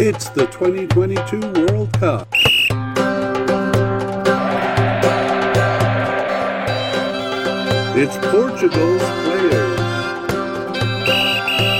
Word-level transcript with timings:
It's 0.00 0.28
the 0.28 0.46
2022 0.46 1.40
World 1.40 1.92
Cup. 1.94 2.28
It's 7.96 8.16
Portugal's 8.28 9.02
players. 9.02 9.80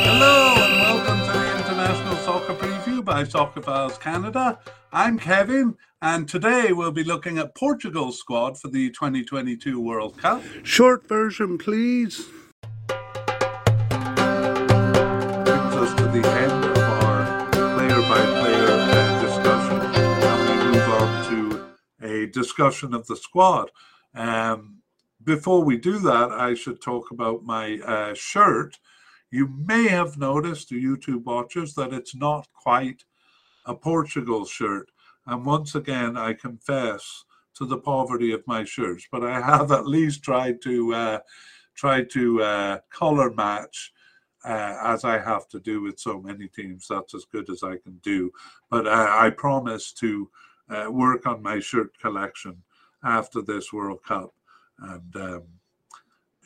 Hello 0.02 0.52
and 0.56 0.80
welcome 0.80 1.20
to 1.20 1.32
the 1.32 1.58
International 1.58 2.16
Soccer 2.16 2.54
Preview 2.54 3.04
by 3.04 3.22
Soccer 3.22 3.62
Files 3.62 3.96
Canada. 3.98 4.58
I'm 4.92 5.16
Kevin, 5.16 5.76
and 6.02 6.28
today 6.28 6.72
we'll 6.72 6.90
be 6.90 7.04
looking 7.04 7.38
at 7.38 7.54
Portugal's 7.54 8.18
squad 8.18 8.58
for 8.58 8.66
the 8.66 8.90
2022 8.90 9.80
World 9.80 10.18
Cup. 10.18 10.42
Short 10.64 11.06
version, 11.08 11.56
please. 11.56 12.26
Brings 15.44 15.74
us 15.76 15.94
to 15.94 16.08
the 16.08 16.26
end 16.26 16.57
discussion 22.26 22.94
of 22.94 23.06
the 23.06 23.16
squad. 23.16 23.70
Um, 24.14 24.78
before 25.24 25.62
we 25.64 25.76
do 25.76 25.98
that, 25.98 26.30
I 26.30 26.54
should 26.54 26.80
talk 26.80 27.10
about 27.10 27.44
my 27.44 27.78
uh, 27.80 28.14
shirt. 28.14 28.78
You 29.30 29.48
may 29.48 29.88
have 29.88 30.16
noticed, 30.16 30.68
the 30.68 30.82
YouTube 30.82 31.24
watchers, 31.24 31.74
that 31.74 31.92
it's 31.92 32.14
not 32.14 32.48
quite 32.52 33.04
a 33.66 33.74
Portugal 33.74 34.46
shirt. 34.46 34.90
And 35.26 35.44
once 35.44 35.74
again, 35.74 36.16
I 36.16 36.32
confess 36.32 37.24
to 37.54 37.66
the 37.66 37.78
poverty 37.78 38.32
of 38.32 38.46
my 38.46 38.64
shirts, 38.64 39.06
but 39.10 39.24
I 39.24 39.40
have 39.40 39.72
at 39.72 39.86
least 39.86 40.22
tried 40.22 40.62
to 40.62 40.94
uh, 40.94 41.18
try 41.74 42.04
to 42.04 42.42
uh, 42.42 42.78
color 42.90 43.30
match 43.32 43.92
uh, 44.44 44.76
as 44.84 45.04
I 45.04 45.18
have 45.18 45.48
to 45.48 45.60
do 45.60 45.82
with 45.82 45.98
so 45.98 46.20
many 46.20 46.48
teams. 46.48 46.86
That's 46.88 47.14
as 47.14 47.24
good 47.24 47.50
as 47.50 47.62
I 47.62 47.76
can 47.76 47.98
do. 48.02 48.30
But 48.70 48.86
uh, 48.86 49.08
I 49.10 49.30
promise 49.30 49.92
to 49.94 50.30
uh, 50.70 50.90
work 50.90 51.26
on 51.26 51.42
my 51.42 51.60
shirt 51.60 51.98
collection 51.98 52.62
after 53.02 53.42
this 53.42 53.72
World 53.72 54.02
Cup. 54.02 54.34
And 54.80 55.16
um, 55.16 55.42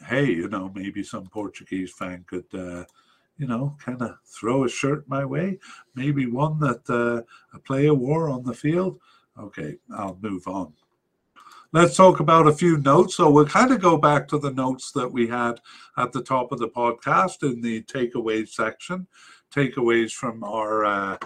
hey, 0.06 0.27
you 0.27 0.48
know, 0.48 0.70
maybe 0.75 1.03
some 1.03 1.27
Portuguese 1.27 1.92
fan 1.92 2.25
could, 2.27 2.47
uh, 2.55 2.84
you 3.39 3.47
know, 3.47 3.77
kind 3.84 4.01
of 4.03 4.19
throw 4.25 4.64
a 4.64 4.69
shirt 4.69 5.09
my 5.09 5.25
way. 5.25 5.59
Maybe 5.95 6.27
one 6.27 6.59
that 6.61 6.89
uh, 6.89 7.23
a 7.55 7.59
player 7.61 7.95
wore 7.95 8.29
on 8.29 8.45
the 8.45 8.55
field. 8.55 8.98
Okay, 9.39 9.77
I'll 9.95 10.19
move 10.20 10.47
on. 10.47 10.73
Let's 11.75 11.97
talk 11.97 12.20
about 12.20 12.47
a 12.47 12.53
few 12.53 12.77
notes. 12.77 13.14
So 13.14 13.31
we'll 13.31 13.47
kind 13.47 13.73
of 13.73 13.81
go 13.81 13.97
back 13.97 14.29
to 14.29 14.39
the 14.39 14.51
notes 14.51 14.92
that 14.92 15.11
we 15.11 15.27
had 15.27 15.59
at 15.97 16.12
the 16.12 16.23
top 16.23 16.53
of 16.53 16.59
the 16.59 16.69
podcast 16.69 17.42
in 17.42 17.62
the 17.62 17.83
takeaways 17.84 18.48
section, 18.48 19.07
takeaways 19.51 20.12
from 20.12 20.45
our 20.45 20.84
uh, 20.84 21.17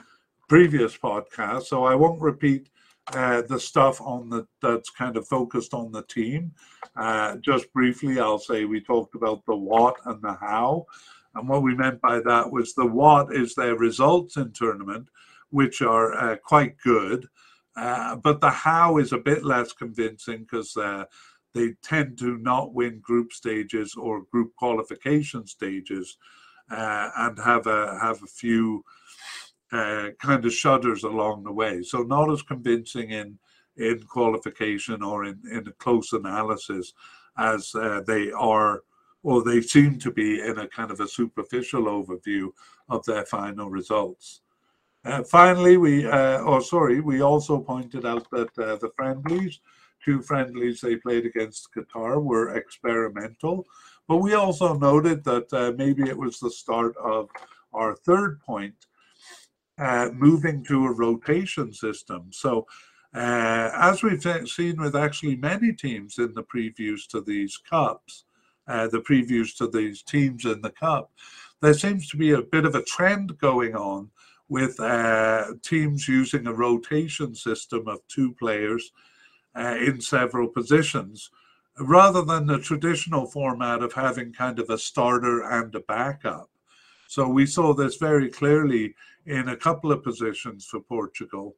previous 0.49 0.97
podcast. 0.97 1.65
So 1.65 1.85
I 1.85 1.97
won't 1.97 2.21
repeat 2.21 2.69
uh, 3.15 3.43
the 3.43 3.61
stuff 3.61 4.01
on 4.01 4.29
the 4.29 4.47
that's 4.61 4.91
kind 4.91 5.17
of 5.17 5.29
focused 5.29 5.75
on 5.75 5.93
the 5.93 6.03
team. 6.03 6.53
Uh, 6.97 7.37
just 7.37 7.73
briefly, 7.73 8.19
I'll 8.19 8.39
say 8.39 8.65
we 8.65 8.81
talked 8.81 9.15
about 9.15 9.45
the 9.47 9.57
what 9.57 9.97
and 10.07 10.21
the 10.23 10.35
how, 10.35 10.87
and 11.35 11.49
what 11.49 11.63
we 11.63 11.75
meant 11.75 12.01
by 12.01 12.21
that 12.21 12.51
was 12.51 12.75
the 12.75 12.87
what 12.87 13.35
is 13.35 13.55
their 13.55 13.77
results 13.77 14.37
in 14.37 14.53
tournament, 14.53 15.09
which 15.51 15.83
are 15.83 16.15
uh, 16.15 16.37
quite 16.37 16.77
good, 16.79 17.29
uh, 17.77 18.17
but 18.17 18.41
the 18.41 18.51
how 18.51 18.97
is 18.99 19.13
a 19.13 19.19
bit 19.19 19.45
less 19.45 19.73
convincing 19.73 20.41
because 20.41 20.77
uh, 20.77 21.05
they 21.55 21.75
tend 21.83 22.19
to 22.19 22.39
not 22.39 22.75
win 22.75 22.99
group 23.01 23.33
stages 23.33 23.95
or 23.95 24.23
group 24.33 24.55
qualification 24.57 25.47
stages, 25.47 26.17
uh, 26.71 27.11
and 27.19 27.39
have 27.39 27.67
a 27.67 27.99
have 28.01 28.23
a 28.23 28.27
few 28.27 28.83
uh, 29.73 30.11
kind 30.21 30.45
of 30.45 30.53
shudders 30.53 31.03
along 31.05 31.45
the 31.45 31.53
way. 31.53 31.83
So 31.83 32.03
not 32.03 32.31
as 32.31 32.43
convincing 32.43 33.11
in 33.11 33.39
in 33.77 34.03
qualification 34.05 35.03
or 35.03 35.25
in 35.25 35.41
in 35.51 35.67
a 35.69 35.73
close 35.73 36.13
analysis 36.13 36.95
as 37.37 37.75
uh, 37.75 38.01
they 38.07 38.31
are 38.33 38.83
or 39.23 39.43
they 39.43 39.61
seem 39.61 39.99
to 39.99 40.13
be 40.13 40.41
in 40.41 40.59
a 40.59 40.69
kind 40.69 40.91
of 40.91 41.01
a 41.01 41.09
superficial 41.09 41.85
overview 41.85 42.49
of 42.89 43.05
their 43.07 43.27
final 43.27 43.69
results. 43.69 44.43
Uh, 45.05 45.23
finally, 45.25 45.77
we 45.77 46.07
uh, 46.07 46.39
oh 46.45 46.61
sorry, 46.61 47.01
we 47.01 47.21
also 47.21 47.59
pointed 47.59 48.07
out 48.07 48.29
that 48.31 48.59
uh, 48.59 48.77
the 48.77 48.91
friendlies, 48.97 49.61
two 50.05 50.23
friendlies 50.23 50.81
they 50.81 50.97
played 50.97 51.27
against 51.27 51.69
Qatar, 51.75 52.23
were 52.23 52.57
experimental. 52.57 53.67
But 54.09 54.19
we 54.19 54.35
also 54.35 54.75
noted 54.79 55.25
that 55.25 55.53
uh, 55.53 55.73
maybe 55.77 56.05
it 56.09 56.17
was 56.17 56.39
the 56.39 56.51
start 56.51 56.97
of 56.97 57.29
our 57.73 57.95
third 57.95 58.41
point, 58.41 58.87
uh, 59.79 60.11
moving 60.13 60.65
to 60.65 60.87
a 60.87 60.93
rotation 60.93 61.73
system. 61.73 62.31
So, 62.33 62.67
uh, 63.15 63.71
as 63.75 64.03
we've 64.03 64.23
seen 64.49 64.81
with 64.81 64.95
actually 64.95 65.37
many 65.37 65.73
teams 65.73 66.19
in 66.19 66.35
the 66.35 66.43
previews 66.43 67.07
to 67.09 67.21
these 67.21 67.57
cups, 67.57 68.25
uh, 68.69 68.89
the 68.89 69.01
previews 69.01 69.57
to 69.57 69.69
these 69.69 70.03
teams 70.03 70.45
in 70.45 70.61
the 70.61 70.71
cup, 70.71 71.11
there 71.63 71.75
seems 71.75 72.09
to 72.11 72.17
be 72.17 72.33
a 72.33 72.43
bit 72.43 72.67
of 72.67 72.75
a 72.75 72.83
trend 72.83 73.39
going 73.39 73.75
on 73.75 74.11
with 74.49 74.79
uh, 74.81 75.47
teams 75.63 76.07
using 76.09 76.47
a 76.47 76.53
rotation 76.53 77.35
system 77.35 77.89
of 77.89 78.07
two 78.09 78.33
players 78.35 78.93
uh, 79.57 79.77
in 79.81 80.01
several 80.01 80.49
positions. 80.49 81.31
Rather 81.79 82.23
than 82.23 82.47
the 82.47 82.59
traditional 82.59 83.27
format 83.27 83.83
of 83.83 83.93
having 83.93 84.33
kind 84.33 84.59
of 84.59 84.71
a 84.71 84.79
starter 84.79 85.43
and 85.43 85.75
a 85.75 85.81
backup. 85.81 86.49
So 87.09 87.29
we 87.29 87.47
saw 87.47 87.75
this 87.75 87.97
very 87.97 88.29
clearly 88.31 88.95
in 89.27 89.49
a 89.49 89.57
couple 89.57 89.93
of 89.93 90.03
positions 90.03 90.67
for 90.67 90.81
Portugal, 90.81 91.57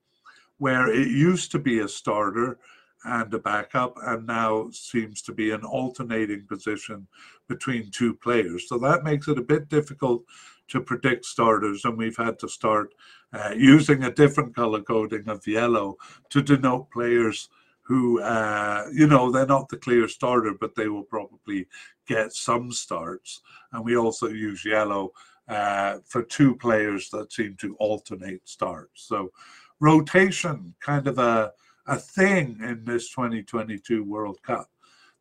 where 0.58 0.88
it 0.88 1.08
used 1.08 1.50
to 1.52 1.58
be 1.58 1.80
a 1.80 1.88
starter 1.88 2.58
and 3.04 3.32
a 3.32 3.38
backup, 3.38 3.96
and 4.02 4.26
now 4.26 4.68
seems 4.72 5.22
to 5.22 5.32
be 5.32 5.52
an 5.52 5.62
alternating 5.62 6.46
position 6.48 7.06
between 7.48 7.90
two 7.90 8.14
players. 8.14 8.68
So 8.68 8.78
that 8.78 9.04
makes 9.04 9.28
it 9.28 9.38
a 9.38 9.42
bit 9.42 9.68
difficult 9.68 10.24
to 10.68 10.80
predict 10.80 11.24
starters, 11.24 11.84
and 11.84 11.96
we've 11.96 12.16
had 12.16 12.38
to 12.40 12.48
start 12.48 12.94
uh, 13.32 13.54
using 13.56 14.04
a 14.04 14.10
different 14.10 14.54
color 14.54 14.82
coding 14.82 15.28
of 15.28 15.46
yellow 15.46 15.96
to 16.30 16.42
denote 16.42 16.90
players 16.90 17.48
who, 17.82 18.20
uh, 18.20 18.86
you 18.92 19.06
know, 19.06 19.30
they're 19.30 19.46
not 19.46 19.68
the 19.70 19.76
clear 19.76 20.08
starter, 20.08 20.52
but 20.60 20.74
they 20.74 20.88
will 20.88 21.04
probably 21.04 21.66
get 22.06 22.34
some 22.34 22.70
starts. 22.70 23.40
And 23.72 23.82
we 23.82 23.96
also 23.96 24.28
use 24.28 24.62
yellow 24.64 25.12
uh, 25.48 25.98
for 26.04 26.22
two 26.22 26.54
players 26.56 27.08
that 27.10 27.32
seem 27.32 27.56
to 27.60 27.76
alternate 27.76 28.46
starts. 28.48 29.06
So 29.06 29.32
rotation, 29.80 30.74
kind 30.80 31.06
of 31.06 31.18
a, 31.18 31.52
a 31.86 31.96
thing 31.96 32.58
in 32.62 32.84
this 32.84 33.10
2022 33.10 34.04
World 34.04 34.42
Cup. 34.42 34.68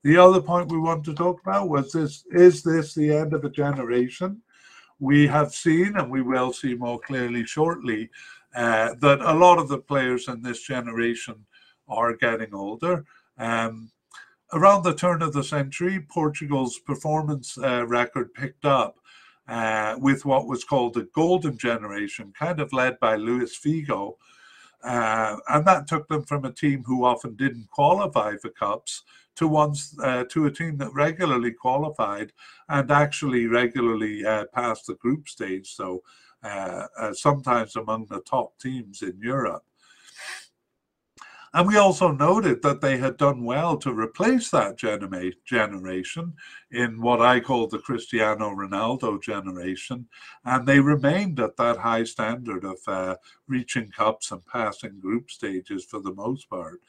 The 0.04 0.18
other 0.18 0.42
point 0.42 0.72
we 0.72 0.78
want 0.78 1.04
to 1.06 1.14
talk 1.14 1.42
about 1.42 1.70
was 1.70 1.92
this 1.92 2.24
is 2.32 2.64
this 2.64 2.94
the 2.94 3.14
end 3.14 3.34
of 3.34 3.44
a 3.44 3.50
generation? 3.50 4.42
We 5.00 5.28
have 5.28 5.54
seen, 5.54 5.96
and 5.98 6.10
we 6.10 6.22
will 6.22 6.54
see 6.54 6.74
more 6.74 7.00
clearly 7.00 7.46
shortly, 7.46 8.10
uh, 8.56 8.96
that 9.00 9.22
a 9.22 9.34
lot 9.34 9.60
of 9.60 9.68
the 9.68 9.78
players 9.78 10.28
in 10.28 10.42
this 10.42 10.62
generation 10.62 11.46
are 11.88 12.16
getting 12.16 12.54
older. 12.54 13.06
Um, 13.38 13.92
around 14.54 14.84
the 14.84 14.96
turn 14.96 15.22
of 15.22 15.34
the 15.34 15.44
century, 15.44 16.00
Portugal's 16.00 16.80
performance 16.80 17.58
uh, 17.58 17.86
record 17.86 18.34
picked 18.34 18.66
up 18.66 18.98
uh, 19.48 19.96
with 20.00 20.26
what 20.26 20.48
was 20.48 20.64
called 20.64 20.94
the 20.94 21.08
golden 21.14 21.58
generation, 21.58 22.34
kind 22.38 22.60
of 22.60 22.74
led 22.74 23.00
by 23.00 23.16
Luis 23.16 23.58
Figo. 23.58 24.16
Uh, 24.84 25.38
and 25.50 25.66
that 25.66 25.88
took 25.88 26.08
them 26.08 26.24
from 26.24 26.46
a 26.46 26.52
team 26.52 26.84
who 26.86 27.04
often 27.04 27.36
didn't 27.36 27.70
qualify 27.72 28.36
for 28.38 28.50
cups 28.50 29.04
to 29.36 29.48
ones 29.48 29.96
uh, 30.04 30.24
to 30.30 30.46
a 30.46 30.52
team 30.52 30.78
that 30.78 30.94
regularly 30.94 31.52
qualified 31.52 32.32
and 32.70 32.92
actually 32.92 33.48
regularly 33.48 34.26
uh, 34.26 34.46
passed 34.54 34.88
the 34.88 34.96
group 34.96 35.28
stage. 35.30 35.76
So 35.76 36.04
uh, 36.44 36.88
uh, 37.00 37.14
sometimes 37.14 37.76
among 37.76 38.06
the 38.06 38.22
top 38.22 38.58
teams 38.60 39.02
in 39.02 39.18
Europe. 39.22 39.64
And 41.54 41.68
we 41.68 41.78
also 41.78 42.12
noted 42.12 42.62
that 42.62 42.82
they 42.82 42.98
had 42.98 43.18
done 43.18 43.44
well 43.44 43.78
to 43.78 43.94
replace 43.94 44.50
that 44.52 44.78
genera- 44.78 45.32
generation 45.46 46.34
in 46.72 47.02
what 47.02 47.22
I 47.22 47.40
call 47.40 47.68
the 47.68 47.80
Cristiano 47.80 48.50
Ronaldo 48.50 49.22
generation. 49.22 50.08
And 50.46 50.68
they 50.68 50.80
remained 50.80 51.40
at 51.40 51.58
that 51.58 51.78
high 51.78 52.04
standard 52.04 52.64
of 52.64 52.78
uh, 52.88 53.16
reaching 53.48 53.90
cups 53.90 54.32
and 54.32 54.46
passing 54.46 55.00
group 55.00 55.32
stages 55.32 55.86
for 55.86 56.00
the 56.00 56.14
most 56.14 56.50
part. 56.50 56.82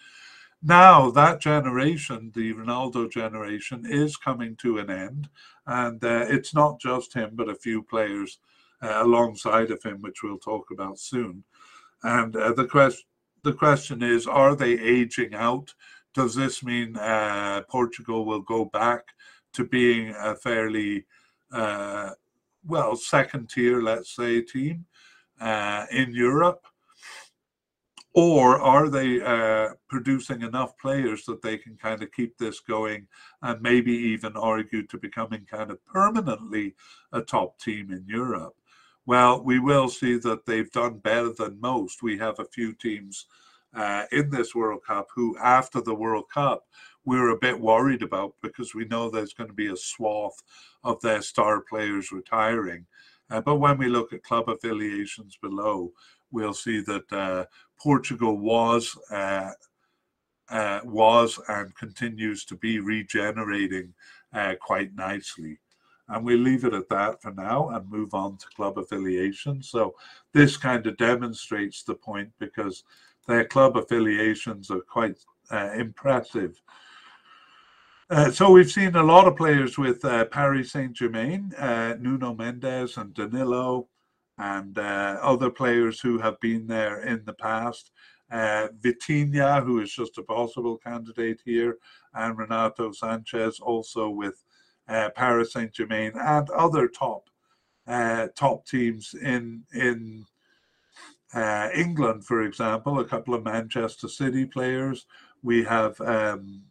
Now, 0.63 1.11
that 1.13 1.41
generation, 1.41 2.33
the 2.35 2.53
Ronaldo 2.53 3.11
generation, 3.11 3.87
is 3.87 4.17
coming 4.17 4.57
to 4.57 4.79
an 4.79 4.91
end. 4.91 5.29
And 5.67 6.03
uh, 6.05 6.27
it's 6.29 6.53
not 6.53 6.81
just 6.81 7.15
him, 7.15 7.31
but 7.35 7.49
a 7.49 7.55
few 7.55 7.83
players 7.83 8.39
uh, 8.83 9.03
alongside 9.03 9.71
of 9.71 9.83
him, 9.83 10.03
which 10.03 10.23
we'll 10.23 10.39
talk 10.39 10.71
about 10.73 10.99
soon. 10.99 11.45
And 12.03 12.35
uh, 12.37 12.53
the 12.53 12.67
question 12.67 13.08
the 13.43 13.53
question 13.53 14.03
is 14.03 14.27
are 14.27 14.55
they 14.55 14.73
aging 14.73 15.35
out? 15.35 15.75
Does 16.15 16.35
this 16.35 16.63
mean 16.63 16.97
uh, 16.97 17.63
Portugal 17.69 18.25
will 18.25 18.41
go 18.41 18.65
back 18.65 19.05
to 19.53 19.65
being 19.65 20.15
a 20.19 20.35
fairly, 20.35 21.05
uh, 21.53 22.11
well, 22.67 22.97
second 22.97 23.49
tier, 23.51 23.81
let's 23.81 24.15
say, 24.15 24.41
team? 24.41 24.87
uh, 25.41 25.87
in 25.91 26.13
Europe? 26.13 26.67
Or 28.15 28.61
are 28.61 28.89
they 28.89 29.21
uh, 29.21 29.75
producing 29.89 30.43
enough 30.43 30.77
players 30.79 31.25
that 31.27 31.43
they 31.43 31.57
can 31.57 31.77
kind 31.77 32.03
of 32.03 32.11
keep 32.11 32.37
this 32.37 32.59
going 32.59 33.07
and 33.43 33.63
maybe 33.63 33.93
even 33.93 34.37
argue 34.37 34.87
to 34.87 34.99
becoming 34.99 35.47
kind 35.49 35.71
of 35.71 35.85
permanently 35.85 36.75
a 37.13 37.21
top 37.21 37.61
team 37.61 37.93
in 37.93 38.05
Europe? 38.09 38.57
Well, 39.09 39.43
we 39.43 39.59
will 39.59 39.89
see 39.89 40.19
that 40.19 40.45
they've 40.45 40.71
done 40.71 40.99
better 40.99 41.33
than 41.33 41.63
most. 41.63 42.03
We 42.03 42.19
have 42.19 42.39
a 42.39 42.45
few 42.45 42.75
teams 42.75 43.25
uh, 43.73 44.05
in 44.13 44.29
this 44.29 44.55
World 44.55 44.83
Cup 44.87 45.09
who, 45.15 45.35
after 45.39 45.81
the 45.81 45.95
World 45.95 46.27
Cup, 46.29 46.67
we 47.07 47.17
are 47.17 47.31
a 47.31 47.39
bit 47.39 47.59
worried 47.59 48.03
about 48.03 48.35
because 48.43 48.75
we 48.75 48.85
know 48.85 49.09
there's 49.09 49.33
going 49.33 49.49
to 49.49 49.55
be 49.55 49.69
a 49.69 49.77
swath 49.79 50.43
of 50.85 51.01
their 51.01 51.23
star 51.23 51.63
players 51.63 52.13
retiring. 52.13 52.85
Uh, 53.31 53.41
but 53.41 53.57
when 53.57 53.79
we 53.79 53.89
look 53.89 54.13
at 54.13 54.23
club 54.25 54.51
affiliations 54.51 55.39
below, 55.41 55.91
we'll 56.31 56.53
see 56.53 56.83
that 56.83 57.11
uh, 57.11 57.47
Portugal 57.81 58.37
was 58.37 58.95
uh, 59.11 59.53
uh 60.51 60.81
was 60.85 61.41
and 61.49 61.75
continues 61.77 62.45
to 62.45 62.57
be 62.57 62.79
regenerating 62.79 63.95
uh, 64.35 64.55
quite 64.61 64.95
nicely. 64.95 65.59
And 66.09 66.25
we 66.25 66.37
leave 66.37 66.65
it 66.65 66.75
at 66.75 66.89
that 66.89 67.21
for 67.21 67.33
now 67.33 67.69
and 67.71 67.91
move 67.91 68.15
on 68.15 68.39
to 68.39 68.47
club 68.57 68.79
affiliations. 68.79 69.69
So 69.69 69.95
this 70.33 70.57
kind 70.57 70.87
of 70.87 70.97
demonstrates 70.97 71.83
the 71.83 71.95
point 71.95 72.31
because 72.39 72.85
their 73.27 73.45
club 73.45 73.77
affiliations 73.77 74.71
are 74.71 74.81
quite 74.81 75.19
uh, 75.51 75.71
impressive. 75.75 76.61
Uh, 78.11 78.31
so 78.31 78.51
we've 78.51 78.71
seen 78.71 78.97
a 78.97 79.03
lot 79.03 79.29
of 79.29 79.37
players 79.37 79.77
with 79.77 80.03
uh, 80.03 80.25
Paris 80.25 80.73
Saint 80.73 80.95
Germain, 80.95 81.53
uh, 81.59 81.95
Nuno 82.01 82.35
Mendes 82.35 82.97
and 82.97 83.13
Danilo, 83.13 83.89
and 84.39 84.79
uh, 84.79 85.19
other 85.21 85.51
players 85.51 86.01
who 86.01 86.19
have 86.19 86.41
been 86.41 86.67
there 86.67 87.03
in 87.03 87.23
the 87.27 87.35
past. 87.35 87.91
Uh, 88.31 88.69
Vitinha, 88.81 89.63
who 89.63 89.81
is 89.81 89.93
just 89.93 90.17
a 90.17 90.23
possible 90.23 90.79
candidate 90.79 91.41
here, 91.45 91.77
and 92.15 92.39
Renato 92.39 92.91
Sanches, 92.91 93.61
also 93.61 94.09
with 94.09 94.43
Paris 94.89 95.53
Saint 95.53 95.73
Germain, 95.73 96.13
and 96.17 96.51
other 96.51 96.89
top 96.89 97.29
top 98.35 98.67
teams 98.67 99.15
in 99.15 99.65
in 99.75 100.27
uh, 101.35 101.69
England, 101.75 102.25
for 102.25 102.43
example, 102.43 102.99
a 102.99 103.05
couple 103.05 103.35
of 103.35 103.45
Manchester 103.45 104.09
City 104.09 104.47
players. 104.47 105.07
We 105.43 105.63
have 105.65 106.01
um, 106.01 106.63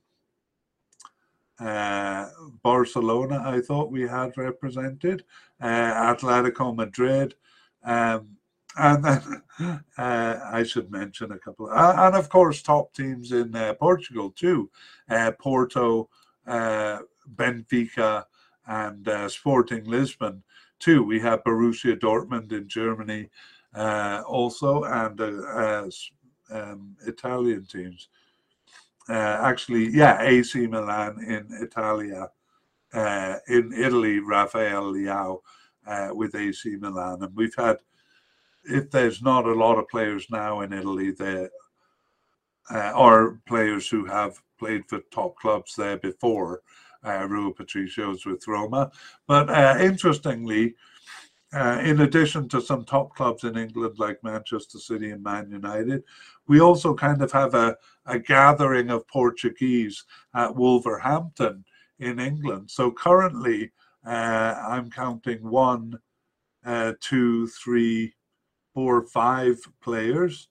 uh, 1.60 2.28
Barcelona, 2.64 3.42
I 3.46 3.62
thought 3.62 3.92
we 3.92 4.08
had 4.08 4.38
represented, 4.38 5.24
uh, 5.62 6.14
Atletico 6.14 6.76
Madrid. 6.76 7.36
Um, 7.84 8.38
and 8.78 9.04
then 9.04 9.42
uh, 9.98 10.40
I 10.52 10.64
should 10.64 10.92
mention 10.92 11.32
a 11.32 11.40
couple, 11.40 11.70
of, 11.70 12.00
and 12.00 12.16
of 12.16 12.30
course, 12.30 12.62
top 12.62 12.94
teams 12.94 13.32
in 13.32 13.56
uh, 13.56 13.74
Portugal 13.76 14.32
too 14.32 14.70
uh, 15.10 15.32
Porto, 15.40 16.10
Benfica, 17.36 18.26
and 18.68 19.08
Sporting 19.32 19.86
Lisbon 19.86 20.44
too. 20.80 21.04
We 21.04 21.20
have 21.22 21.44
Borussia 21.44 21.98
Dortmund 21.98 22.52
in 22.52 22.68
Germany 22.68 23.30
uh, 23.76 24.24
also, 24.28 24.84
and 24.84 25.20
uh, 25.20 25.90
um, 26.52 26.96
Italian 27.06 27.66
teams. 27.66 28.10
Uh, 29.10 29.40
actually, 29.42 29.90
yeah, 29.90 30.22
AC 30.22 30.68
Milan 30.68 31.24
in 31.24 31.48
Italia, 31.62 32.30
uh, 32.94 33.36
in 33.48 33.72
Italy, 33.74 34.20
Rafael 34.20 34.94
Leao 34.94 35.40
uh, 35.86 36.10
with 36.14 36.36
AC 36.36 36.76
Milan, 36.78 37.24
and 37.24 37.36
we've 37.36 37.56
had. 37.56 37.78
If 38.70 38.92
there's 38.92 39.22
not 39.22 39.46
a 39.46 39.54
lot 39.54 39.78
of 39.78 39.88
players 39.88 40.28
now 40.30 40.60
in 40.60 40.74
Italy, 40.74 41.12
there 41.12 41.50
are 42.70 43.40
players 43.48 43.88
who 43.88 44.04
have 44.04 44.42
played 44.60 44.84
for 44.90 45.00
top 45.10 45.38
clubs 45.38 45.74
there 45.76 45.96
before. 45.96 46.64
Uh, 47.08 47.52
Patricio's 47.52 48.26
with 48.26 48.48
Roma, 48.48 48.92
but 49.28 49.50
interestingly, 49.82 50.76
uh, 51.54 51.80
in 51.82 52.02
addition 52.02 52.50
to 52.50 52.62
some 52.62 52.84
top 52.84 53.16
clubs 53.16 53.44
in 53.46 53.58
England 53.58 53.96
like 53.98 54.24
Manchester 54.24 54.80
City 54.80 55.12
and 55.12 55.24
Man 55.24 55.50
United, 55.50 56.04
we 56.48 56.60
also 56.60 56.94
kind 56.94 57.22
of 57.22 57.32
have 57.32 57.54
a, 57.54 57.78
a 58.06 58.20
gathering 58.20 58.90
of 58.90 59.08
Portuguese 59.08 60.04
at 60.36 60.54
Wolverhampton 60.54 61.64
in 62.00 62.20
England. 62.20 62.70
So 62.70 62.92
currently, 62.92 63.72
uh, 64.06 64.56
I'm 64.68 64.90
counting 64.92 65.50
one, 65.50 65.98
uh, 66.66 66.94
two, 67.00 67.48
three, 67.48 68.14
four, 68.74 69.04
five 69.08 69.58
players. 69.82 70.50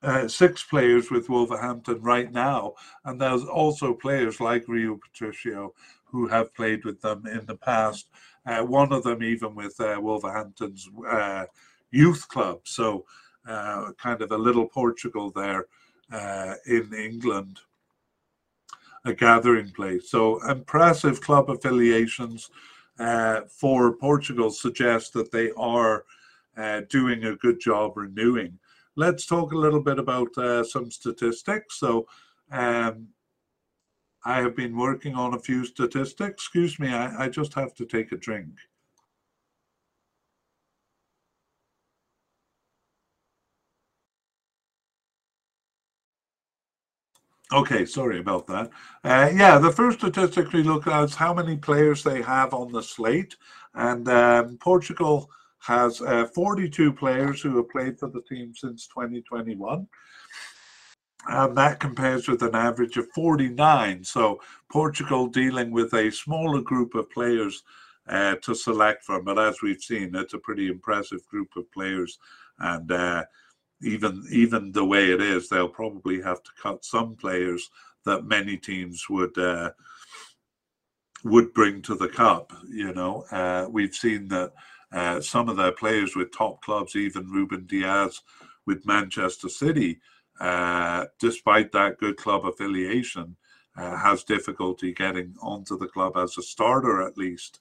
Uh, 0.00 0.28
six 0.28 0.62
players 0.62 1.10
with 1.10 1.28
Wolverhampton 1.28 2.00
right 2.02 2.30
now, 2.30 2.74
and 3.04 3.20
there's 3.20 3.44
also 3.44 3.92
players 3.92 4.38
like 4.38 4.68
Rui 4.68 4.96
Patricio 4.96 5.74
who 6.04 6.28
have 6.28 6.54
played 6.54 6.84
with 6.84 7.00
them 7.00 7.26
in 7.26 7.44
the 7.46 7.56
past 7.56 8.08
uh, 8.48 8.62
one 8.62 8.92
of 8.92 9.02
them 9.02 9.22
even 9.22 9.54
with 9.54 9.78
uh, 9.78 9.98
Wolverhampton's 10.00 10.88
uh, 11.06 11.44
youth 11.90 12.26
club. 12.28 12.60
So, 12.64 13.04
uh, 13.46 13.92
kind 13.98 14.22
of 14.22 14.32
a 14.32 14.38
little 14.38 14.66
Portugal 14.66 15.30
there 15.30 15.66
in 16.66 16.92
England, 16.94 17.60
a 19.04 19.12
gathering 19.12 19.70
place. 19.70 20.10
So, 20.10 20.42
impressive 20.48 21.20
club 21.20 21.50
affiliations 21.50 22.50
for 23.50 23.92
Portugal 23.92 24.50
suggest 24.50 25.12
that 25.12 25.30
they 25.30 25.50
are 25.56 26.04
doing 26.88 27.24
a 27.24 27.36
good 27.36 27.60
job 27.60 27.96
renewing. 27.96 28.58
Let's 28.98 29.26
talk 29.26 29.52
a 29.52 29.56
little 29.56 29.80
bit 29.80 30.00
about 30.00 30.34
some 30.66 30.90
statistics. 30.90 31.78
So, 31.78 32.08
um, 32.50 33.06
I 34.24 34.42
have 34.42 34.56
been 34.56 34.76
working 34.76 35.14
on 35.14 35.34
a 35.34 35.38
few 35.38 35.64
statistics. 35.64 36.42
Excuse 36.42 36.80
me, 36.80 36.88
I, 36.88 37.26
I 37.26 37.28
just 37.28 37.54
have 37.54 37.74
to 37.76 37.86
take 37.86 38.10
a 38.10 38.16
drink. 38.16 38.48
Okay, 47.52 47.86
sorry 47.86 48.18
about 48.18 48.48
that. 48.48 48.70
Uh, 49.04 49.30
yeah, 49.32 49.58
the 49.58 49.70
first 49.70 50.00
statistic 50.00 50.52
we 50.52 50.64
look 50.64 50.88
at 50.88 51.04
is 51.04 51.14
how 51.14 51.32
many 51.32 51.56
players 51.56 52.02
they 52.02 52.20
have 52.20 52.52
on 52.52 52.72
the 52.72 52.82
slate. 52.82 53.36
And 53.74 54.08
um, 54.08 54.58
Portugal 54.58 55.30
has 55.68 56.00
uh, 56.00 56.26
42 56.34 56.92
players 56.92 57.40
who 57.40 57.56
have 57.56 57.68
played 57.68 57.98
for 57.98 58.08
the 58.08 58.22
team 58.22 58.52
since 58.54 58.88
2021 58.88 59.86
and 61.28 61.56
that 61.56 61.80
compares 61.80 62.28
with 62.28 62.42
an 62.42 62.54
average 62.54 62.96
of 62.96 63.10
49. 63.14 64.02
So 64.04 64.40
Portugal 64.70 65.26
dealing 65.26 65.70
with 65.70 65.92
a 65.94 66.10
smaller 66.10 66.62
group 66.62 66.94
of 66.94 67.10
players 67.10 67.62
uh, 68.08 68.36
to 68.36 68.54
select 68.54 69.04
from, 69.04 69.24
but 69.24 69.38
as 69.38 69.60
we've 69.62 69.82
seen, 69.82 70.14
it's 70.14 70.32
a 70.32 70.38
pretty 70.38 70.68
impressive 70.68 71.26
group 71.26 71.48
of 71.56 71.70
players, 71.72 72.18
and 72.58 72.90
uh, 72.90 73.24
even 73.82 74.24
even 74.32 74.72
the 74.72 74.84
way 74.84 75.10
it 75.10 75.20
is, 75.20 75.48
they'll 75.48 75.68
probably 75.68 76.22
have 76.22 76.42
to 76.42 76.50
cut 76.60 76.84
some 76.84 77.14
players 77.16 77.68
that 78.06 78.24
many 78.24 78.56
teams 78.56 79.04
would. 79.10 79.36
Uh, 79.36 79.70
would 81.24 81.52
bring 81.52 81.82
to 81.82 81.96
the 81.96 82.08
cup, 82.08 82.52
you 82.68 82.94
know. 82.94 83.24
Uh, 83.32 83.66
we've 83.68 83.94
seen 83.94 84.28
that 84.28 84.52
uh, 84.92 85.20
some 85.20 85.48
of 85.48 85.56
their 85.56 85.72
players 85.72 86.16
with 86.16 86.36
top 86.36 86.62
clubs, 86.62 86.96
even 86.96 87.30
Ruben 87.30 87.66
Dias 87.66 88.22
with 88.66 88.86
Manchester 88.86 89.48
City, 89.48 90.00
uh, 90.40 91.06
despite 91.18 91.72
that 91.72 91.98
good 91.98 92.16
club 92.16 92.46
affiliation, 92.46 93.36
uh, 93.76 93.96
has 93.96 94.24
difficulty 94.24 94.92
getting 94.92 95.34
onto 95.40 95.78
the 95.78 95.86
club 95.86 96.16
as 96.16 96.36
a 96.38 96.42
starter, 96.42 97.02
at 97.02 97.18
least, 97.18 97.60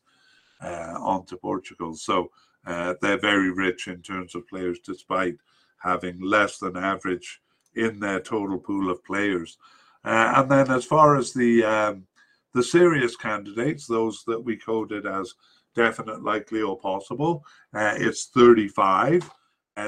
uh, 0.61 0.95
onto 0.97 1.37
Portugal. 1.37 1.95
So 1.95 2.31
uh, 2.65 2.95
they're 3.01 3.19
very 3.19 3.51
rich 3.51 3.87
in 3.87 4.01
terms 4.01 4.35
of 4.35 4.47
players, 4.47 4.79
despite 4.79 5.35
having 5.77 6.19
less 6.21 6.57
than 6.57 6.75
average 6.75 7.41
in 7.75 7.99
their 7.99 8.19
total 8.19 8.57
pool 8.57 8.89
of 8.89 9.03
players. 9.03 9.57
And 10.03 10.49
then, 10.49 10.71
as 10.71 10.85
far 10.85 11.17
as 11.17 11.33
the 11.33 11.63
um, 11.65 12.07
the 12.53 12.63
serious 12.63 13.15
candidates, 13.15 13.85
those 13.85 14.23
that 14.25 14.43
we 14.43 14.57
coded 14.57 15.05
as 15.05 15.35
definite, 15.77 16.23
likely, 16.23 16.61
or 16.61 16.77
possible, 16.77 17.45
it's 17.73 18.25
35. 18.33 19.29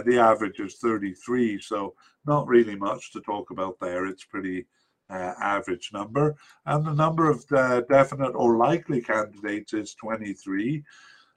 the 0.06 0.20
average 0.20 0.60
is 0.60 0.78
33. 0.78 1.60
So 1.60 1.96
not 2.26 2.48
really 2.48 2.76
much 2.76 3.12
to 3.12 3.22
talk 3.22 3.52
about 3.52 3.80
there. 3.82 4.06
It's 4.06 4.24
pretty 4.24 4.66
uh, 5.10 5.34
average 5.42 5.90
number. 5.92 6.36
And 6.66 6.86
the 6.86 6.94
number 6.94 7.30
of 7.30 7.44
uh, 7.52 7.82
definite 7.90 8.36
or 8.36 8.58
likely 8.58 9.02
candidates 9.02 9.74
is 9.74 9.96
23. 9.96 10.84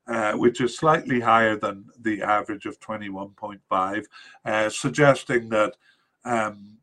Uh, 0.08 0.32
which 0.32 0.60
is 0.60 0.76
slightly 0.76 1.20
higher 1.20 1.56
than 1.56 1.84
the 2.00 2.20
average 2.22 2.66
of 2.66 2.76
21.5, 2.80 4.04
uh, 4.44 4.68
suggesting 4.68 5.48
that 5.48 5.76
um, 6.24 6.76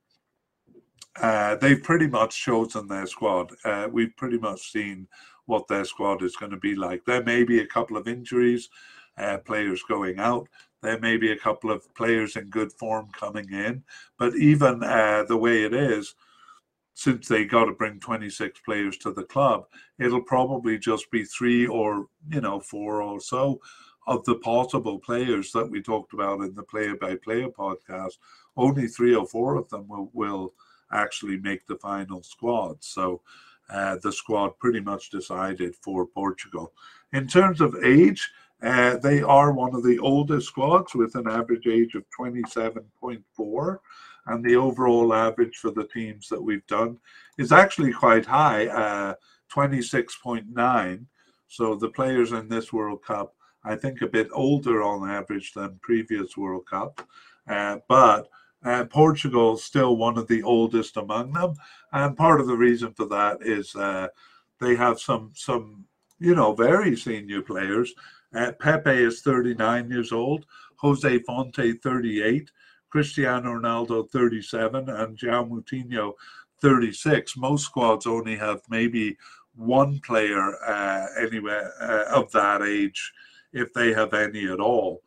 uh, 1.21 1.55
they've 1.55 1.83
pretty 1.83 2.07
much 2.07 2.41
chosen 2.41 2.87
their 2.87 3.05
squad. 3.05 3.51
Uh, 3.65 3.89
we've 3.91 4.15
pretty 4.15 4.37
much 4.37 4.71
seen 4.71 5.05
what 5.49 5.67
their 5.67 5.83
squad 5.83 6.21
is 6.23 6.35
going 6.35 6.51
to 6.51 6.57
be 6.57 6.75
like. 6.75 7.03
There 7.05 7.23
may 7.23 7.43
be 7.43 7.59
a 7.59 7.67
couple 7.67 7.97
of 7.97 8.07
injuries 8.07 8.69
uh, 9.17 9.39
players 9.39 9.83
going 9.83 10.19
out. 10.19 10.47
There 10.81 10.99
may 10.99 11.17
be 11.17 11.31
a 11.31 11.37
couple 11.37 11.71
of 11.71 11.93
players 11.95 12.35
in 12.35 12.49
good 12.49 12.71
form 12.71 13.09
coming 13.11 13.51
in, 13.51 13.83
but 14.17 14.35
even 14.37 14.83
uh, 14.83 15.25
the 15.27 15.35
way 15.35 15.63
it 15.63 15.73
is, 15.73 16.15
since 16.93 17.27
they 17.27 17.45
got 17.45 17.65
to 17.65 17.71
bring 17.71 17.99
26 17.99 18.59
players 18.61 18.97
to 18.97 19.11
the 19.11 19.23
club, 19.23 19.65
it'll 19.97 20.21
probably 20.21 20.77
just 20.77 21.09
be 21.11 21.23
three 21.23 21.65
or 21.65 22.07
you 22.29 22.41
know 22.41 22.59
four 22.59 23.01
or 23.01 23.19
so 23.19 23.59
of 24.07 24.23
the 24.25 24.35
possible 24.35 24.99
players 24.99 25.51
that 25.51 25.69
we 25.69 25.81
talked 25.81 26.13
about 26.13 26.41
in 26.41 26.53
the 26.55 26.63
player 26.63 26.95
by 26.95 27.15
player 27.15 27.47
podcast. 27.47 28.17
Only 28.55 28.87
three 28.87 29.15
or 29.15 29.25
four 29.25 29.55
of 29.55 29.69
them 29.69 29.87
will, 29.87 30.09
will 30.13 30.53
actually 30.91 31.37
make 31.37 31.65
the 31.65 31.77
final 31.77 32.23
squad. 32.23 32.83
So 32.83 33.21
uh, 33.69 33.97
the 34.01 34.11
squad 34.11 34.57
pretty 34.59 34.79
much 34.79 35.09
decided 35.09 35.75
for 35.75 36.05
Portugal. 36.05 36.73
In 37.13 37.27
terms 37.27 37.61
of 37.61 37.75
age, 37.83 38.29
uh, 38.61 38.97
they 38.97 39.21
are 39.21 39.51
one 39.51 39.73
of 39.73 39.83
the 39.83 39.99
oldest 39.99 40.47
squads 40.47 40.93
with 40.93 41.15
an 41.15 41.27
average 41.27 41.67
age 41.67 41.95
of 41.95 42.03
27.4. 42.17 43.77
And 44.25 44.45
the 44.45 44.55
overall 44.55 45.13
average 45.13 45.57
for 45.57 45.71
the 45.71 45.87
teams 45.87 46.27
that 46.29 46.41
we've 46.41 46.65
done 46.67 46.97
is 47.37 47.51
actually 47.51 47.93
quite 47.93 48.25
high, 48.25 48.67
uh, 48.67 49.15
26.9. 49.51 51.05
So 51.47 51.75
the 51.75 51.89
players 51.89 52.31
in 52.33 52.47
this 52.47 52.71
World 52.71 53.03
Cup, 53.03 53.33
I 53.63 53.75
think, 53.75 54.01
a 54.01 54.07
bit 54.07 54.27
older 54.33 54.83
on 54.83 55.09
average 55.09 55.53
than 55.53 55.79
previous 55.81 56.37
World 56.37 56.67
Cup. 56.69 57.01
Uh, 57.47 57.77
but 57.87 58.29
uh, 58.63 58.85
Portugal 58.85 59.57
still 59.57 59.95
one 59.95 60.17
of 60.17 60.27
the 60.27 60.43
oldest 60.43 60.97
among 60.97 61.33
them, 61.33 61.53
and 61.93 62.17
part 62.17 62.41
of 62.41 62.47
the 62.47 62.57
reason 62.57 62.93
for 62.93 63.05
that 63.05 63.37
is 63.41 63.75
uh, 63.75 64.07
they 64.59 64.75
have 64.75 64.99
some 64.99 65.31
some 65.33 65.85
you 66.19 66.35
know 66.35 66.53
very 66.53 66.95
senior 66.95 67.41
players. 67.41 67.93
Uh, 68.33 68.51
Pepe 68.59 68.91
is 68.91 69.21
39 69.21 69.89
years 69.89 70.11
old, 70.11 70.45
Jose 70.75 71.19
Fonte 71.19 71.81
38, 71.81 72.51
Cristiano 72.89 73.53
Ronaldo 73.53 74.09
37, 74.09 74.89
and 74.89 75.17
João 75.17 75.49
Moutinho 75.49 76.13
36. 76.61 77.37
Most 77.37 77.65
squads 77.65 78.05
only 78.05 78.35
have 78.35 78.61
maybe 78.69 79.17
one 79.55 79.99
player 79.99 80.55
uh, 80.63 81.07
anywhere 81.19 81.71
uh, 81.81 82.19
of 82.19 82.31
that 82.31 82.61
age, 82.61 83.11
if 83.51 83.73
they 83.73 83.93
have 83.93 84.13
any 84.13 84.47
at 84.47 84.59
all. 84.59 85.01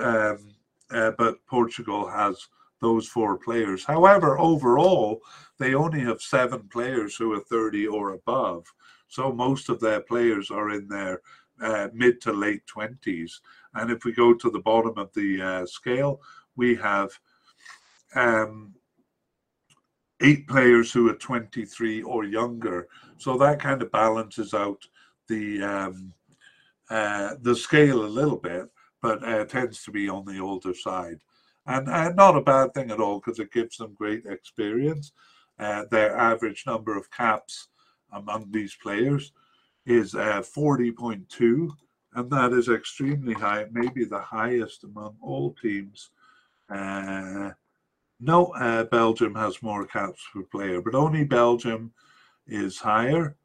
Um, 0.00 0.54
uh, 0.90 1.12
but 1.16 1.44
Portugal 1.46 2.08
has 2.08 2.48
those 2.80 3.06
four 3.08 3.38
players. 3.38 3.84
However, 3.84 4.38
overall, 4.38 5.20
they 5.58 5.74
only 5.74 6.00
have 6.00 6.20
seven 6.20 6.68
players 6.70 7.16
who 7.16 7.32
are 7.32 7.40
30 7.40 7.86
or 7.86 8.12
above. 8.12 8.66
So 9.08 9.32
most 9.32 9.68
of 9.68 9.80
their 9.80 10.00
players 10.00 10.50
are 10.50 10.70
in 10.70 10.88
their 10.88 11.20
uh, 11.62 11.88
mid 11.92 12.20
to 12.22 12.32
late 12.32 12.62
20s. 12.66 13.40
And 13.74 13.90
if 13.90 14.04
we 14.04 14.12
go 14.12 14.34
to 14.34 14.50
the 14.50 14.60
bottom 14.60 14.98
of 14.98 15.12
the 15.14 15.40
uh, 15.40 15.66
scale, 15.66 16.20
we 16.56 16.74
have 16.76 17.10
um, 18.14 18.74
eight 20.20 20.46
players 20.46 20.92
who 20.92 21.08
are 21.10 21.16
23 21.16 22.02
or 22.02 22.24
younger. 22.24 22.88
So 23.18 23.36
that 23.38 23.60
kind 23.60 23.82
of 23.82 23.92
balances 23.92 24.54
out 24.54 24.82
the 25.28 25.62
um, 25.62 26.12
uh, 26.90 27.36
the 27.40 27.56
scale 27.56 28.04
a 28.04 28.06
little 28.06 28.36
bit, 28.36 28.68
but 29.00 29.26
uh, 29.26 29.44
tends 29.46 29.82
to 29.84 29.90
be 29.90 30.08
on 30.08 30.24
the 30.26 30.38
older 30.38 30.74
side 30.74 31.18
and, 31.66 31.88
and 31.88 32.16
not 32.16 32.36
a 32.36 32.40
bad 32.42 32.74
thing 32.74 32.90
at 32.90 33.00
all 33.00 33.20
because 33.20 33.38
it 33.38 33.52
gives 33.52 33.76
them 33.76 33.94
great 33.94 34.26
experience. 34.26 35.12
Uh, 35.58 35.84
their 35.90 36.16
average 36.16 36.64
number 36.66 36.96
of 36.96 37.10
caps 37.10 37.68
among 38.12 38.50
these 38.50 38.76
players 38.82 39.32
is 39.86 40.14
uh, 40.14 40.42
40.2, 40.42 41.70
and 42.14 42.30
that 42.30 42.52
is 42.52 42.68
extremely 42.68 43.34
high, 43.34 43.66
maybe 43.70 44.04
the 44.04 44.20
highest 44.20 44.84
among 44.84 45.16
all 45.20 45.54
teams. 45.60 46.10
Uh, 46.68 47.50
no, 48.20 48.46
uh, 48.54 48.84
Belgium 48.84 49.34
has 49.34 49.62
more 49.62 49.86
caps 49.86 50.22
per 50.32 50.42
player, 50.42 50.80
but 50.80 50.94
only 50.94 51.24
Belgium 51.24 51.92
is 52.46 52.78
higher. 52.78 53.36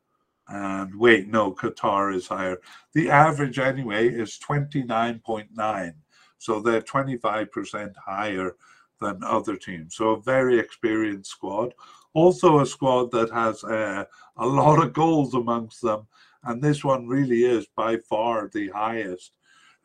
And 0.47 0.95
wait, 0.95 1.27
no, 1.27 1.51
Qatar 1.51 2.15
is 2.15 2.27
higher. 2.27 2.57
The 2.93 3.09
average, 3.09 3.59
anyway, 3.59 4.07
is 4.09 4.39
29.9. 4.47 5.93
So 6.39 6.59
they're 6.59 6.81
25% 6.81 7.93
higher 7.97 8.55
than 8.99 9.23
other 9.23 9.55
teams. 9.55 9.95
So 9.95 10.11
a 10.11 10.21
very 10.21 10.57
experienced 10.57 11.29
squad. 11.29 11.73
Also, 12.13 12.59
a 12.59 12.65
squad 12.65 13.11
that 13.11 13.31
has 13.31 13.63
uh, 13.63 14.05
a 14.37 14.45
lot 14.45 14.83
of 14.83 14.93
goals 14.93 15.35
amongst 15.35 15.81
them. 15.81 16.07
And 16.43 16.61
this 16.61 16.83
one 16.83 17.07
really 17.07 17.43
is 17.43 17.67
by 17.75 17.97
far 17.97 18.49
the 18.53 18.69
highest 18.69 19.33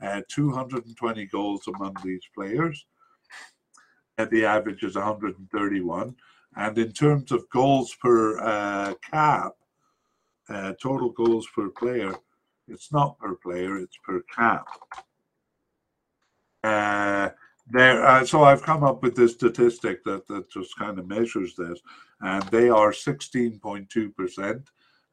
uh, 0.02 0.23
220 0.28 1.26
goals 1.26 1.68
among 1.68 1.96
these 2.02 2.23
players. 2.34 2.87
And 4.16 4.30
the 4.30 4.44
average 4.44 4.82
is 4.84 4.94
131. 4.94 6.14
And 6.56 6.78
in 6.78 6.92
terms 6.92 7.32
of 7.32 7.50
goals 7.50 7.94
per 8.00 8.38
uh, 8.38 8.94
cap, 9.11 9.52
uh, 10.49 10.73
total 10.80 11.11
goals 11.11 11.49
per 11.54 11.68
player, 11.68 12.14
it's 12.68 12.92
not 12.92 13.18
per 13.18 13.34
player, 13.34 13.76
it's 13.78 13.99
per 14.04 14.23
cap. 14.34 14.66
Uh, 16.64 17.28
there, 17.71 18.04
uh, 18.06 18.25
so 18.25 18.42
I've 18.42 18.62
come 18.62 18.83
up 18.83 19.02
with 19.02 19.14
this 19.14 19.33
statistic 19.33 20.02
that, 20.04 20.26
that 20.28 20.50
just 20.50 20.76
kind 20.78 20.99
of 20.99 21.06
measures 21.06 21.54
this, 21.54 21.78
and 22.21 22.42
they 22.44 22.71
are 22.71 22.90
16.2%. 22.90 24.64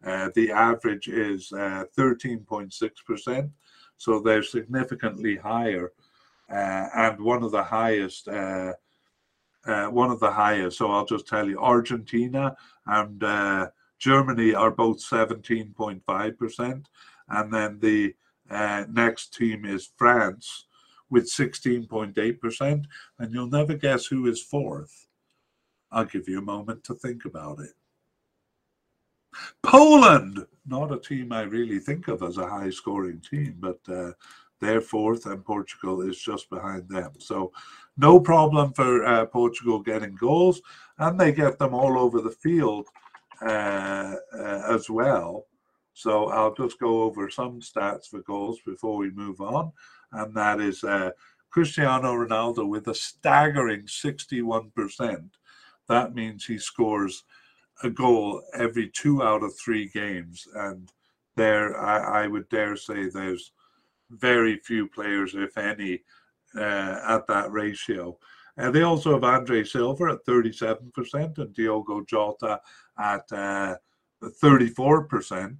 Uh, 0.03 0.29
the 0.33 0.51
average 0.51 1.09
is 1.09 1.49
13.6%, 1.51 3.27
uh, 3.27 3.47
so 3.97 4.19
they're 4.19 4.43
significantly 4.43 5.35
higher, 5.35 5.91
uh, 6.49 6.87
and 6.95 7.19
one 7.19 7.43
of 7.43 7.51
the 7.51 7.63
highest. 7.63 8.27
One 8.27 10.09
of 10.09 10.19
the 10.19 10.31
highest. 10.31 10.77
So 10.77 10.89
I'll 10.91 11.05
just 11.05 11.27
tell 11.27 11.47
you, 11.47 11.59
Argentina 11.59 12.55
and 12.87 13.69
Germany 13.99 14.55
are 14.55 14.71
both 14.71 14.99
17.5%, 14.99 16.85
and 17.29 17.53
then 17.53 17.79
the 17.79 18.15
next 18.89 19.35
team 19.35 19.65
is 19.65 19.91
France 19.97 20.65
with 21.11 21.29
16.8%, 21.29 22.85
and 23.19 23.33
you'll 23.33 23.47
never 23.47 23.75
guess 23.75 24.07
who 24.07 24.25
is 24.27 24.41
fourth. 24.41 25.07
I'll 25.91 26.05
give 26.05 26.27
you 26.27 26.39
a 26.39 26.43
moment 26.43 26.83
to 26.85 26.95
think 26.95 27.25
about 27.25 27.59
it. 27.59 27.73
Poland, 29.61 30.45
not 30.65 30.91
a 30.91 30.99
team 30.99 31.31
I 31.31 31.41
really 31.41 31.79
think 31.79 32.07
of 32.07 32.23
as 32.23 32.37
a 32.37 32.47
high 32.47 32.69
scoring 32.69 33.21
team, 33.21 33.57
but 33.59 33.79
uh, 33.87 34.11
they're 34.59 34.81
fourth, 34.81 35.25
and 35.25 35.43
Portugal 35.43 36.01
is 36.01 36.19
just 36.19 36.49
behind 36.49 36.87
them. 36.89 37.11
So, 37.19 37.51
no 37.97 38.19
problem 38.19 38.73
for 38.73 39.05
uh, 39.05 39.25
Portugal 39.25 39.79
getting 39.79 40.15
goals, 40.15 40.61
and 40.97 41.19
they 41.19 41.31
get 41.31 41.59
them 41.59 41.73
all 41.73 41.99
over 41.99 42.21
the 42.21 42.31
field 42.31 42.87
uh, 43.41 44.15
uh 44.33 44.61
as 44.69 44.89
well. 44.89 45.45
So, 45.93 46.27
I'll 46.29 46.53
just 46.53 46.79
go 46.79 47.03
over 47.03 47.29
some 47.29 47.59
stats 47.59 48.07
for 48.07 48.21
goals 48.21 48.59
before 48.65 48.97
we 48.97 49.11
move 49.11 49.41
on 49.41 49.71
and 50.13 50.35
that 50.35 50.59
is 50.59 50.83
uh, 50.83 51.11
Cristiano 51.49 52.13
Ronaldo 52.13 52.67
with 52.67 52.87
a 52.87 52.95
staggering 52.95 53.83
61%. 53.83 55.29
That 55.87 56.15
means 56.15 56.45
he 56.45 56.57
scores 56.57 57.23
a 57.83 57.89
goal 57.89 58.43
every 58.53 58.89
two 58.89 59.23
out 59.23 59.43
of 59.43 59.57
three 59.57 59.89
games. 59.89 60.47
And 60.55 60.91
there, 61.35 61.79
I, 61.79 62.23
I 62.23 62.27
would 62.27 62.47
dare 62.49 62.75
say 62.75 63.09
there's 63.09 63.51
very 64.09 64.57
few 64.57 64.87
players, 64.87 65.33
if 65.35 65.57
any, 65.57 66.01
uh, 66.55 66.99
at 67.07 67.27
that 67.27 67.51
ratio. 67.51 68.17
And 68.57 68.75
they 68.75 68.81
also 68.81 69.13
have 69.13 69.23
Andre 69.23 69.63
Silva 69.63 70.11
at 70.11 70.25
37% 70.25 71.37
and 71.37 71.53
Diogo 71.53 72.03
Jota 72.03 72.59
at 72.99 73.23
uh, 73.31 73.75
34%. 74.21 75.57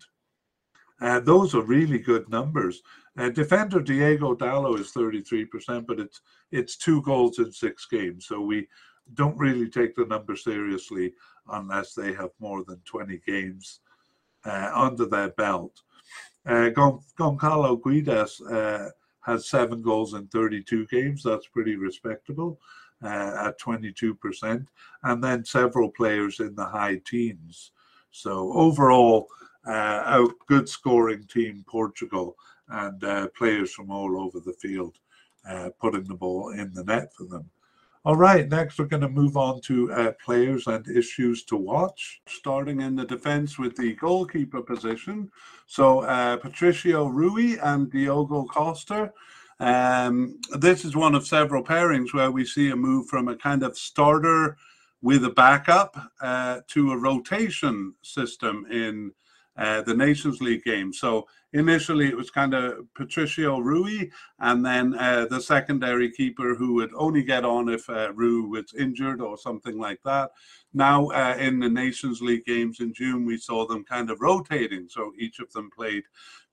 Uh, 1.01 1.19
those 1.19 1.55
are 1.55 1.63
really 1.63 1.99
good 1.99 2.29
numbers. 2.29 2.81
Uh, 3.17 3.29
defender 3.29 3.81
Diego 3.81 4.35
Dalot 4.35 4.79
is 4.79 4.91
33%, 4.91 5.85
but 5.85 5.99
it's 5.99 6.21
it's 6.51 6.77
two 6.77 7.01
goals 7.01 7.39
in 7.39 7.51
six 7.51 7.85
games. 7.85 8.27
So 8.27 8.39
we 8.41 8.67
don't 9.15 9.37
really 9.37 9.69
take 9.69 9.95
the 9.95 10.05
number 10.05 10.35
seriously 10.35 11.13
unless 11.49 11.93
they 11.93 12.13
have 12.13 12.29
more 12.39 12.63
than 12.63 12.79
20 12.85 13.19
games 13.25 13.79
uh, 14.45 14.71
under 14.73 15.05
their 15.05 15.29
belt. 15.29 15.81
Uh, 16.45 16.69
Gon- 16.69 17.01
Goncalo 17.19 17.79
Guedes 17.79 18.41
uh, 18.51 18.89
has 19.21 19.47
seven 19.47 19.81
goals 19.81 20.13
in 20.13 20.27
32 20.27 20.87
games. 20.87 21.23
That's 21.23 21.47
pretty 21.47 21.75
respectable 21.75 22.59
uh, 23.03 23.47
at 23.47 23.59
22%. 23.59 24.65
And 25.03 25.23
then 25.23 25.45
several 25.45 25.89
players 25.89 26.39
in 26.39 26.55
the 26.55 26.65
high 26.65 27.01
teens. 27.05 27.71
So 28.11 28.51
overall, 28.53 29.27
uh, 29.67 29.71
a 30.05 30.27
good 30.47 30.67
scoring 30.67 31.25
team, 31.25 31.63
Portugal 31.67 32.35
and 32.69 33.03
uh, 33.03 33.27
players 33.37 33.73
from 33.73 33.91
all 33.91 34.19
over 34.19 34.39
the 34.39 34.53
field 34.53 34.97
uh, 35.47 35.69
putting 35.79 36.03
the 36.03 36.15
ball 36.15 36.51
in 36.51 36.73
the 36.73 36.83
net 36.83 37.13
for 37.13 37.25
them. 37.25 37.49
All 38.03 38.15
right, 38.15 38.49
next 38.49 38.79
we're 38.79 38.85
going 38.85 39.03
to 39.03 39.09
move 39.09 39.37
on 39.37 39.61
to 39.61 39.93
uh, 39.93 40.11
players 40.23 40.65
and 40.65 40.87
issues 40.87 41.43
to 41.45 41.55
watch. 41.55 42.21
Starting 42.27 42.81
in 42.81 42.95
the 42.95 43.05
defense 43.05 43.59
with 43.59 43.75
the 43.75 43.93
goalkeeper 43.93 44.61
position. 44.61 45.29
So 45.67 45.99
uh, 45.99 46.37
Patricio 46.37 47.07
Rui 47.07 47.57
and 47.61 47.91
Diogo 47.91 48.45
Costa. 48.45 49.11
Um, 49.59 50.39
this 50.57 50.83
is 50.83 50.95
one 50.95 51.13
of 51.13 51.27
several 51.27 51.63
pairings 51.63 52.11
where 52.11 52.31
we 52.31 52.43
see 52.43 52.71
a 52.71 52.75
move 52.75 53.05
from 53.07 53.27
a 53.27 53.35
kind 53.35 53.61
of 53.61 53.77
starter 53.77 54.57
with 55.03 55.23
a 55.23 55.29
backup 55.29 55.95
uh, 56.21 56.61
to 56.69 56.93
a 56.93 56.97
rotation 56.97 57.93
system 58.01 58.65
in 58.71 59.11
uh, 59.57 59.81
the 59.81 59.93
Nations 59.93 60.41
League 60.41 60.63
game. 60.63 60.93
So 60.93 61.27
initially 61.53 62.07
it 62.07 62.15
was 62.15 62.29
kind 62.29 62.53
of 62.53 62.85
Patricio 62.95 63.59
Rui, 63.59 64.09
and 64.39 64.65
then 64.65 64.95
uh, 64.97 65.25
the 65.29 65.41
secondary 65.41 66.11
keeper 66.11 66.55
who 66.55 66.73
would 66.75 66.91
only 66.95 67.23
get 67.23 67.43
on 67.43 67.69
if 67.69 67.89
uh, 67.89 68.13
Rui 68.13 68.47
was 68.47 68.73
injured 68.73 69.21
or 69.21 69.37
something 69.37 69.77
like 69.77 69.99
that. 70.05 70.31
Now 70.73 71.07
uh, 71.07 71.35
in 71.37 71.59
the 71.59 71.69
Nations 71.69 72.21
League 72.21 72.45
games 72.45 72.79
in 72.79 72.93
June, 72.93 73.25
we 73.25 73.37
saw 73.37 73.67
them 73.67 73.83
kind 73.83 74.09
of 74.09 74.21
rotating, 74.21 74.87
so 74.89 75.11
each 75.17 75.39
of 75.39 75.51
them 75.51 75.69
played 75.75 76.03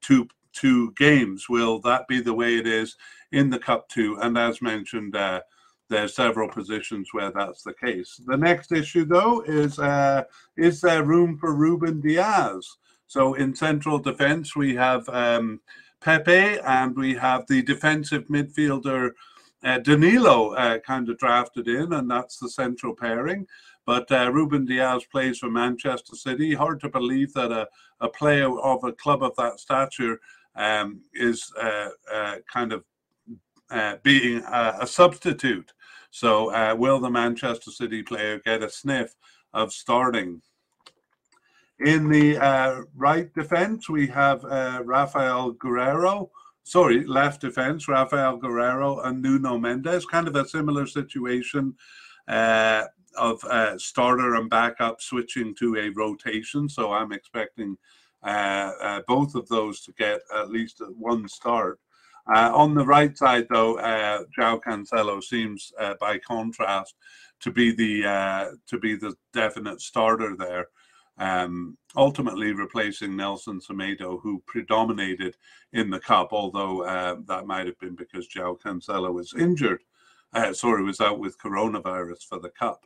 two 0.01 0.29
two 0.53 0.93
games. 0.93 1.49
Will 1.49 1.79
that 1.81 2.09
be 2.09 2.21
the 2.21 2.35
way 2.35 2.57
it 2.57 2.67
is 2.67 2.97
in 3.31 3.51
the 3.51 3.59
Cup 3.59 3.89
too? 3.89 4.19
And 4.21 4.37
as 4.37 4.61
mentioned. 4.61 5.17
Uh, 5.17 5.43
there's 5.91 6.15
several 6.15 6.51
positions 6.51 7.09
where 7.13 7.31
that's 7.31 7.63
the 7.63 7.73
case. 7.73 8.21
The 8.27 8.37
next 8.37 8.73
issue, 8.73 9.07
though, 9.07 9.41
is 9.47 9.79
uh, 9.79 10.25
is 10.57 10.83
there 10.83 11.03
room 11.03 11.39
for 11.39 11.55
Ruben 11.55 12.03
Dias? 12.03 12.77
So 13.09 13.35
in 13.35 13.55
central 13.55 13.99
defence, 13.99 14.55
we 14.55 14.75
have 14.77 15.09
um, 15.09 15.61
Pepe 16.01 16.61
and 16.61 16.95
we 16.95 17.15
have 17.15 17.47
the 17.49 17.63
defensive 17.63 18.27
midfielder 18.27 19.11
uh, 19.65 19.79
Danilo 19.79 20.55
uh, 20.55 20.79
kind 20.79 21.09
of 21.09 21.19
drafted 21.19 21.67
in, 21.67 21.93
and 21.93 22.09
that's 22.09 22.39
the 22.39 22.49
central 22.49 22.95
pairing. 22.95 23.47
But 23.87 24.11
uh, 24.13 24.31
Ruben 24.31 24.67
Dias 24.67 25.05
plays 25.11 25.39
for 25.39 25.51
Manchester 25.51 26.15
City. 26.15 26.55
Hard 26.55 26.81
to 26.81 26.89
believe 26.89 27.33
that 27.33 27.51
a, 27.51 27.67
a 28.01 28.09
player 28.09 28.57
of 28.61 28.85
a 28.85 28.93
club 28.93 29.23
of 29.23 29.35
that 29.37 29.59
stature 29.59 30.21
um, 30.55 31.01
is 31.15 31.51
uh, 31.61 31.89
uh, 32.13 32.37
kind 32.53 32.73
of 32.73 32.85
uh, 33.71 33.97
being 34.03 34.43
a, 34.45 34.77
a, 34.83 34.87
substitute. 34.87 35.73
So, 36.11 36.75
will 36.77 37.01
the 37.01 37.11
Manchester 37.11 37.71
City 37.71 38.03
player 38.03 38.41
get 38.45 38.63
a 38.63 38.71
sniff 38.71 39.15
of 39.53 39.73
starting? 39.73 40.43
In 41.81 42.09
the 42.09 42.37
uh, 42.39 42.83
right 42.97 43.33
defense, 43.35 43.89
we 43.89 44.07
have 44.09 44.45
uh, 44.45 44.83
Rafael 44.85 45.55
Guerreiro. 45.55 46.31
Sorry, 46.65 47.05
left 47.07 47.41
defense, 47.41 47.89
Rafael 47.89 48.39
Guerreiro 48.39 49.07
and 49.07 49.23
Nuno 49.23 49.59
Mendes. 49.59 50.05
Kind 50.05 50.29
of 50.29 50.37
a 50.37 50.47
similar 50.47 50.87
situation 50.87 51.75
uh, 52.27 52.85
of 53.17 53.43
uh, 53.45 53.79
starter 53.79 54.35
and 54.35 54.51
backup 54.51 55.01
switching 55.01 55.55
to 55.57 55.77
a 55.77 55.91
rotation. 55.91 56.69
So, 56.69 56.93
I'm 56.93 57.13
expecting 57.13 57.77
both 59.07 59.35
of 59.37 59.49
those 59.49 59.81
to 59.83 59.93
get 59.93 60.21
at 60.35 60.51
least 60.51 60.83
one 60.97 61.29
start. 61.29 61.79
Uh, 62.29 62.51
on 62.55 62.75
the 62.75 62.85
right 62.85 63.17
side, 63.17 63.47
though, 63.51 63.79
uh, 63.79 64.23
João 64.37 64.61
Cancelo 64.61 65.23
seems, 65.23 65.73
uh, 65.81 65.95
by 65.99 66.19
contrast, 66.19 66.95
to 67.41 67.51
be 67.51 67.73
the 67.73 68.07
uh, 68.07 68.51
to 68.67 68.79
be 68.79 68.97
the 68.97 69.15
definite 69.33 69.81
starter 69.81 70.37
there, 70.37 70.67
um, 71.19 71.77
ultimately 71.97 72.53
replacing 72.53 73.17
Nelson 73.17 73.61
Semedo, 73.61 74.21
who 74.23 74.43
predominated 74.47 75.37
in 75.73 75.91
the 75.91 76.01
cup. 76.01 76.29
Although 76.33 76.83
uh, 76.83 77.17
that 77.27 77.47
might 77.47 77.67
have 77.67 77.79
been 77.79 77.95
because 77.95 78.29
João 78.29 78.59
Cancelo 78.61 79.13
was 79.13 79.35
injured, 79.35 79.83
uh, 80.33 80.53
sorry, 80.53 80.83
was 80.85 81.01
out 81.01 81.19
with 81.19 81.39
coronavirus 81.39 82.25
for 82.29 82.39
the 82.39 82.51
cup. 82.51 82.85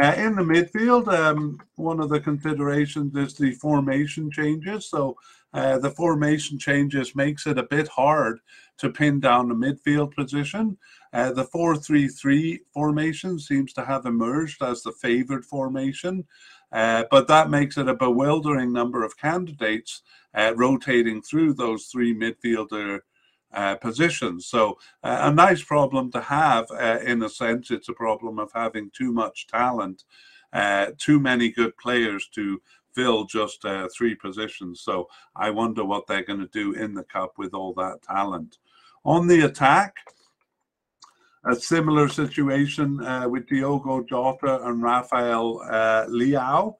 Uh, 0.00 0.14
in 0.16 0.34
the 0.34 0.42
midfield, 0.42 1.08
um, 1.08 1.58
one 1.76 2.00
of 2.00 2.08
the 2.08 2.20
considerations 2.20 3.14
is 3.16 3.34
the 3.34 3.52
formation 3.52 4.30
changes. 4.30 4.86
So 4.86 5.16
uh, 5.52 5.78
the 5.78 5.90
formation 5.90 6.58
changes 6.58 7.16
makes 7.16 7.46
it 7.46 7.58
a 7.58 7.64
bit 7.64 7.88
hard 7.88 8.40
to 8.78 8.90
pin 8.90 9.20
down 9.20 9.48
the 9.48 9.54
midfield 9.54 10.14
position. 10.14 10.78
Uh, 11.12 11.32
the 11.32 11.44
4-3-3 11.44 12.60
formation 12.72 13.38
seems 13.38 13.72
to 13.72 13.84
have 13.84 14.06
emerged 14.06 14.62
as 14.62 14.82
the 14.82 14.92
favored 14.92 15.44
formation, 15.44 16.24
uh, 16.72 17.04
but 17.10 17.28
that 17.28 17.50
makes 17.50 17.76
it 17.76 17.88
a 17.88 17.94
bewildering 17.94 18.72
number 18.72 19.04
of 19.04 19.16
candidates 19.16 20.02
uh, 20.34 20.52
rotating 20.56 21.20
through 21.20 21.54
those 21.54 21.86
three 21.86 22.14
midfielder 22.14 23.00
uh, 23.52 23.74
positions. 23.76 24.46
So 24.46 24.78
uh, 25.02 25.18
a 25.22 25.34
nice 25.34 25.62
problem 25.62 26.12
to 26.12 26.20
have. 26.20 26.70
Uh, 26.70 27.00
in 27.04 27.22
a 27.22 27.28
sense, 27.28 27.70
it's 27.70 27.88
a 27.88 27.94
problem 27.94 28.38
of 28.38 28.50
having 28.54 28.90
too 28.96 29.12
much 29.12 29.48
talent, 29.48 30.04
too 30.98 31.18
many 31.18 31.50
good 31.50 31.76
players 31.76 32.28
to 32.34 32.60
fill 32.94 33.24
just 33.24 33.64
three 33.96 34.14
positions. 34.14 34.82
So 34.82 35.08
I 35.34 35.50
wonder 35.50 35.84
what 35.84 36.06
they're 36.06 36.24
going 36.24 36.40
to 36.40 36.48
do 36.48 36.72
in 36.72 36.94
the 36.94 37.04
cup 37.04 37.38
with 37.38 37.54
all 37.54 37.72
that 37.74 38.02
talent. 38.02 38.58
On 39.04 39.26
the 39.26 39.40
attack, 39.40 39.96
a 41.44 41.54
similar 41.54 42.08
situation 42.08 43.02
uh, 43.04 43.28
with 43.28 43.48
Diogo 43.48 44.02
Jota 44.02 44.60
and 44.66 44.82
Rafael 44.82 45.60
Leao 46.08 46.74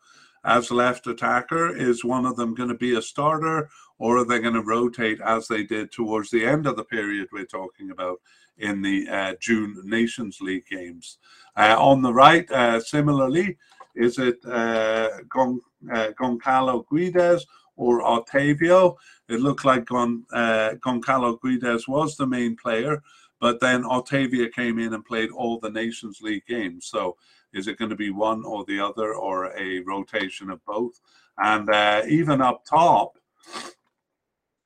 as 0.45 0.71
left 0.71 1.07
attacker. 1.07 1.75
Is 1.77 2.05
one 2.05 2.27
of 2.27 2.37
them 2.37 2.55
going 2.55 2.69
to 2.69 2.75
be 2.75 2.97
a 2.97 3.03
starter 3.03 3.71
or 4.01 4.17
are 4.19 4.25
they 4.25 4.41
going 4.41 4.55
to 4.55 4.63
rotate 4.63 5.21
as 5.21 5.47
they 5.47 5.63
did 5.63 5.93
towards 5.93 6.31
the 6.31 6.45
end 6.45 6.67
of 6.67 6.77
the 6.77 6.85
period 6.85 7.29
we're 7.33 7.45
talking 7.45 7.91
about 7.91 8.19
in 8.57 8.81
the 8.83 9.07
uh, 9.09 9.35
June 9.41 9.81
Nations 9.85 10.41
League 10.41 10.67
games? 10.67 11.19
Uh, 11.57 11.77
on 11.79 12.01
the 12.03 12.13
right, 12.13 12.51
uh, 12.51 12.81
similarly, 12.81 13.59
is 13.95 14.19
it 14.19 14.39
uh, 14.47 15.09
Gon, 15.29 15.61
uh, 15.93 16.09
Goncalo 16.19 16.87
Guedes 16.87 17.43
or 17.77 18.03
Otavio? 18.03 18.97
It 19.29 19.41
looked 19.41 19.67
like 19.67 19.85
Gon, 19.85 20.25
uh, 20.33 20.71
Goncalo 20.81 21.39
Guedes 21.39 21.87
was 21.87 22.17
the 22.17 22.27
main 22.27 22.57
player, 22.57 23.03
but 23.41 23.61
then 23.61 23.83
Otavio 23.83 24.53
came 24.53 24.79
in 24.79 24.95
and 24.95 25.05
played 25.05 25.31
all 25.31 25.59
the 25.59 25.71
Nations 25.71 26.21
League 26.21 26.47
games. 26.47 26.87
So 26.87 27.17
is 27.53 27.67
it 27.67 27.79
going 27.79 27.91
to 27.91 27.97
be 27.97 28.11
one 28.11 28.45
or 28.45 28.65
the 28.65 28.81
other 28.81 29.15
or 29.15 29.57
a 29.59 29.81
rotation 29.81 30.51
of 30.51 30.65
both? 30.65 31.01
And 31.39 31.69
uh, 31.71 32.03
even 32.07 32.41
up 32.41 32.65
top, 32.65 33.17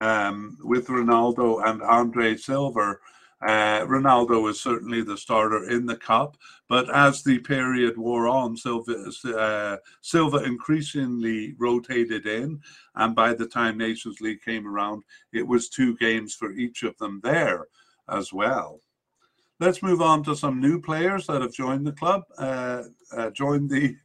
um, 0.01 0.59
with 0.63 0.89
Ronaldo 0.89 1.67
and 1.67 1.83
Andre 1.83 2.37
Silva. 2.37 2.99
Uh, 3.43 3.85
Ronaldo 3.85 4.43
was 4.43 4.61
certainly 4.61 5.03
the 5.03 5.19
starter 5.19 5.69
in 5.69 5.85
the 5.85 5.97
cup, 5.97 6.37
but 6.69 6.89
as 6.95 7.23
the 7.23 7.39
period 7.41 7.99
wore 7.99 8.27
on, 8.27 8.57
Silva, 8.57 9.11
uh, 9.37 9.77
Silva 10.01 10.39
increasingly 10.45 11.55
rotated 11.59 12.27
in, 12.27 12.61
and 12.95 13.15
by 13.15 13.35
the 13.35 13.47
time 13.47 13.77
Nations 13.77 14.21
League 14.21 14.41
came 14.43 14.67
around, 14.67 15.03
it 15.33 15.47
was 15.47 15.69
two 15.69 15.95
games 15.97 16.35
for 16.35 16.53
each 16.53 16.85
of 16.85 16.97
them 16.99 17.21
there 17.23 17.67
as 18.09 18.33
well. 18.33 18.81
Let's 19.61 19.83
move 19.83 20.03
on 20.03 20.23
to 20.25 20.35
some 20.35 20.61
new 20.61 20.81
players 20.81 21.27
that 21.27 21.43
have 21.43 21.53
joined 21.53 21.87
the 21.87 21.93
club, 21.93 22.23
uh, 22.39 22.83
uh 23.17 23.31
joined 23.31 23.71
the 23.71 23.97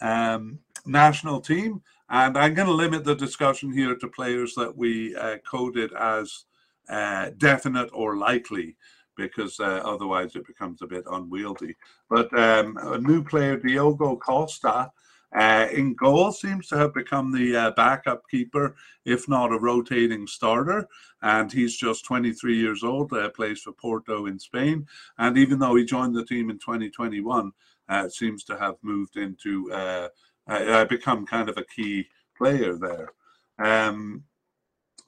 um, 0.00 0.58
national 0.86 1.40
team. 1.40 1.82
And 2.10 2.38
I'm 2.38 2.54
going 2.54 2.68
to 2.68 2.74
limit 2.74 3.04
the 3.04 3.14
discussion 3.14 3.70
here 3.70 3.94
to 3.94 4.08
players 4.08 4.54
that 4.54 4.74
we 4.74 5.14
uh, 5.14 5.36
coded 5.48 5.92
as 5.92 6.44
uh, 6.88 7.30
definite 7.36 7.90
or 7.92 8.16
likely, 8.16 8.76
because 9.14 9.60
uh, 9.60 9.82
otherwise 9.84 10.34
it 10.34 10.46
becomes 10.46 10.80
a 10.80 10.86
bit 10.86 11.04
unwieldy. 11.10 11.76
But 12.08 12.32
um, 12.38 12.78
a 12.80 12.98
new 12.98 13.22
player, 13.22 13.58
Diogo 13.58 14.16
Costa, 14.16 14.90
uh, 15.34 15.66
in 15.72 15.94
goal 15.94 16.32
seems 16.32 16.68
to 16.68 16.76
have 16.76 16.94
become 16.94 17.32
the 17.32 17.54
uh, 17.54 17.70
backup 17.72 18.22
keeper, 18.30 18.76
if 19.04 19.28
not 19.28 19.52
a 19.52 19.58
rotating 19.58 20.26
starter. 20.26 20.88
And 21.22 21.52
he's 21.52 21.76
just 21.76 22.04
23 22.06 22.56
years 22.56 22.82
old, 22.82 23.12
uh, 23.12 23.28
plays 23.30 23.60
for 23.60 23.72
Porto 23.72 24.26
in 24.26 24.38
Spain. 24.38 24.86
And 25.18 25.36
even 25.36 25.58
though 25.58 25.74
he 25.74 25.84
joined 25.84 26.14
the 26.14 26.24
team 26.24 26.48
in 26.50 26.58
2021, 26.58 27.52
uh, 27.88 28.08
seems 28.08 28.44
to 28.44 28.58
have 28.58 28.76
moved 28.82 29.16
into 29.16 29.70
uh, 29.72 30.08
uh, 30.48 30.84
become 30.86 31.26
kind 31.26 31.48
of 31.48 31.58
a 31.58 31.64
key 31.64 32.06
player 32.36 32.76
there. 32.76 33.12
Um, 33.58 34.24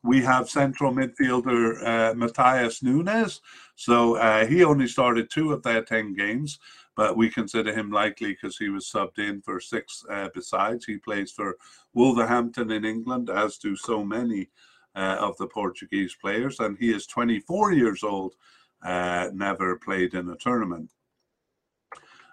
we 0.02 0.22
have 0.22 0.48
central 0.48 0.92
midfielder 0.92 1.82
uh, 1.82 2.14
Matheus 2.14 2.82
Nunes. 2.82 3.40
So 3.76 4.16
uh, 4.16 4.46
he 4.46 4.64
only 4.64 4.88
started 4.88 5.30
two 5.30 5.52
of 5.52 5.62
their 5.62 5.82
10 5.82 6.14
games, 6.14 6.58
but 7.00 7.16
we 7.16 7.30
consider 7.30 7.72
him 7.72 7.90
likely 7.90 8.32
because 8.32 8.58
he 8.58 8.68
was 8.68 8.84
subbed 8.84 9.18
in 9.18 9.40
for 9.40 9.58
six 9.58 10.04
uh, 10.10 10.28
besides. 10.34 10.84
He 10.84 10.98
plays 10.98 11.32
for 11.32 11.56
Wolverhampton 11.94 12.70
in 12.70 12.84
England, 12.84 13.30
as 13.30 13.56
do 13.56 13.74
so 13.74 14.04
many 14.04 14.50
uh, 14.94 15.16
of 15.18 15.34
the 15.38 15.46
Portuguese 15.46 16.14
players. 16.20 16.60
And 16.60 16.76
he 16.76 16.92
is 16.92 17.06
24 17.06 17.72
years 17.72 18.02
old, 18.02 18.34
uh, 18.82 19.28
never 19.32 19.76
played 19.76 20.12
in 20.12 20.28
a 20.28 20.36
tournament. 20.36 20.90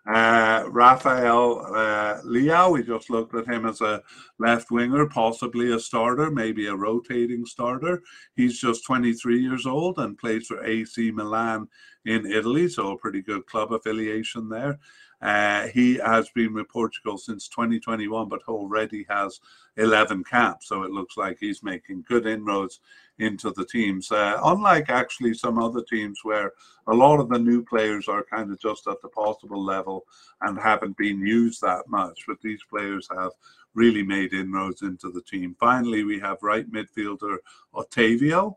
Uh, 0.08 0.64
Rafael 0.70 1.66
uh, 1.76 2.22
we 2.24 2.84
just 2.84 3.10
looked 3.10 3.36
at 3.36 3.46
him 3.46 3.66
as 3.66 3.82
a 3.82 4.02
left 4.40 4.72
winger, 4.72 5.06
possibly 5.08 5.74
a 5.74 5.80
starter, 5.80 6.32
maybe 6.32 6.68
a 6.68 6.76
rotating 6.76 7.46
starter. 7.46 8.02
He's 8.34 8.58
just 8.58 8.86
23 8.86 9.42
years 9.42 9.66
old 9.66 10.00
and 10.00 10.18
plays 10.18 10.48
for 10.48 10.64
AC 10.64 11.12
Milan 11.12 11.68
in 12.06 12.26
Italy, 12.26 12.70
so 12.70 12.92
a 12.92 12.98
pretty 12.98 13.22
good 13.22 13.46
club 13.48 13.74
affiliation 13.74 14.48
there. 14.48 14.80
Uh, 15.22 15.68
he 15.68 15.96
has 15.96 16.30
been 16.30 16.54
with 16.54 16.70
Portugal 16.70 17.18
since 17.18 17.50
2021, 17.50 18.30
but 18.30 18.42
already 18.48 19.06
has 19.10 19.42
11 19.76 20.24
caps. 20.24 20.70
So 20.70 20.84
it 20.84 20.92
looks 20.92 21.18
like 21.18 21.38
he's 21.40 21.64
making 21.64 22.06
good 22.08 22.28
inroads 22.28 22.80
into 23.20 23.52
the 23.52 23.66
teams. 23.66 24.12
Uh, 24.12 24.40
unlike 24.44 24.90
actually 24.90 25.34
some 25.34 25.58
other 25.58 25.84
teams 25.84 26.20
where 26.24 26.54
a 26.88 26.94
lot 26.94 27.20
of 27.20 27.30
the 27.30 27.40
new 27.40 27.64
players 27.64 28.08
are 28.08 28.24
kind 28.24 28.52
of 28.52 28.60
just 28.60 28.88
at 28.88 29.02
the 29.02 29.10
possible 29.10 29.64
level 29.64 30.06
and 30.42 30.60
haven't 30.60 30.98
been 30.98 31.20
used 31.26 31.62
that 31.62 31.84
much, 31.88 32.22
but 32.28 32.38
these 32.42 32.62
players 32.70 33.08
have 33.16 33.32
really 33.74 34.04
made 34.04 34.34
inroads 34.34 34.82
into 34.82 35.12
the 35.12 35.22
team. 35.22 35.56
Finally, 35.60 36.04
we 36.04 36.20
have 36.20 36.38
right 36.42 36.70
midfielder 36.72 37.38
Otavio. 37.74 38.56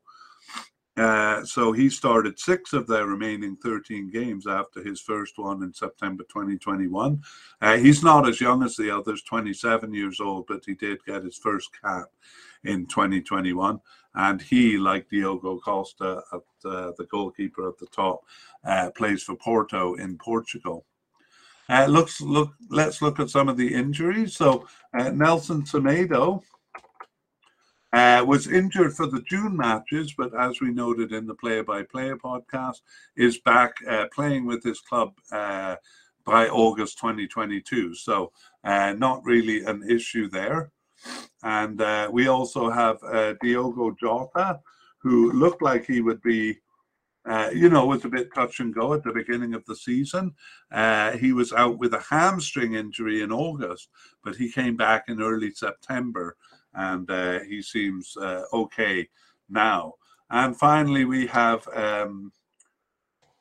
Uh, 0.97 1.45
so 1.45 1.73
he 1.73 1.89
started 1.89 2.39
six 2.39 2.73
of 2.73 2.87
their 2.87 3.07
remaining 3.07 3.57
13 3.57 4.11
games 4.11 4.47
after 4.47 4.83
his 4.83 5.01
first 5.01 5.39
one 5.39 5.63
in 5.63 5.73
September 5.73 6.25
2021. 6.25 7.23
Uh, 7.61 7.77
he's 7.79 8.03
not 8.03 8.29
as 8.29 8.41
young 8.41 8.63
as 8.63 8.77
the 8.77 8.91
others, 8.91 9.23
27 9.23 9.95
years 9.95 10.21
old, 10.21 10.47
but 10.47 10.63
he 10.67 10.75
did 10.75 10.99
get 11.07 11.23
his 11.23 11.39
first 11.39 11.71
cap 11.83 12.07
in 12.65 12.87
2021. 12.87 13.81
And 14.15 14.43
he, 14.43 14.77
like 14.77 15.09
Diogo 15.09 15.59
Costa, 15.59 16.23
at, 16.33 16.69
uh, 16.69 16.93
the 16.99 17.07
goalkeeper 17.11 17.69
at 17.69 17.79
the 17.79 17.87
top, 17.87 18.25
uh, 18.65 18.91
plays 18.91 19.23
for 19.23 19.37
Porto 19.37 19.95
in 19.95 20.19
Portugal. 20.19 20.85
Uh, 21.69 21.87
looks 21.87 22.21
look. 22.21 22.53
Let's 22.69 23.01
look 23.01 23.21
at 23.21 23.31
some 23.31 23.49
of 23.49 23.57
the 23.57 23.73
injuries. 23.73 24.37
So 24.37 24.67
Nelson 24.93 25.63
Semedo 25.63 26.43
uh, 27.93 28.25
was 28.27 28.47
injured 28.47 28.95
for 28.95 29.07
the 29.07 29.23
June 29.23 29.57
matches, 29.57 30.15
but 30.17 30.33
as 30.39 30.61
we 30.61 30.71
noted 30.71 31.13
in 31.13 31.27
the 31.27 31.35
Player 31.35 31.65
by 31.65 31.83
Player 31.83 32.17
podcast, 32.17 32.83
is 33.17 33.39
back 33.39 33.73
uh, 33.89 34.07
playing 34.15 34.47
with 34.47 34.63
his 34.63 34.81
club 34.81 35.13
uh, 35.33 35.77
by 36.25 36.49
August 36.49 36.99
2022. 36.99 37.95
So, 37.95 38.33
uh, 38.63 38.95
not 38.97 39.25
really 39.25 39.65
an 39.65 39.89
issue 39.89 40.29
there. 40.29 40.71
And 41.43 41.81
uh, 41.81 42.09
we 42.13 42.29
also 42.29 42.71
have 42.71 42.99
uh, 43.03 43.35
Diogo 43.43 43.97
Jota, 43.99 44.61
who 44.99 45.33
looked 45.33 45.63
like 45.63 45.87
he 45.87 46.01
would 46.01 46.23
be. 46.23 46.59
you 47.53 47.69
know, 47.69 47.87
was 47.87 48.05
a 48.05 48.09
bit 48.09 48.35
touch 48.35 48.61
and 48.61 48.75
go 48.75 48.95
at 48.95 49.03
the 49.05 49.13
beginning 49.13 49.55
of 49.55 49.65
the 49.67 49.77
season. 49.77 50.35
he 51.19 51.33
was 51.33 51.53
out 51.53 51.79
with 51.79 51.93
a 51.95 52.05
hamstring 52.09 52.75
injury 52.75 53.23
in 53.23 53.31
August, 53.31 53.89
but 54.25 54.37
he 54.37 54.51
came 54.51 54.77
back 54.77 55.05
in 55.09 55.23
early 55.23 55.51
September 55.51 56.37
and 56.75 57.11
uh, 57.11 57.41
he 57.41 57.63
seems 57.63 58.17
uh, 58.17 58.45
okay 58.53 59.09
now. 59.49 59.95
And 60.31 60.57
finally, 60.57 61.05
we 61.05 61.27
have 61.27 61.67
um, 61.75 62.33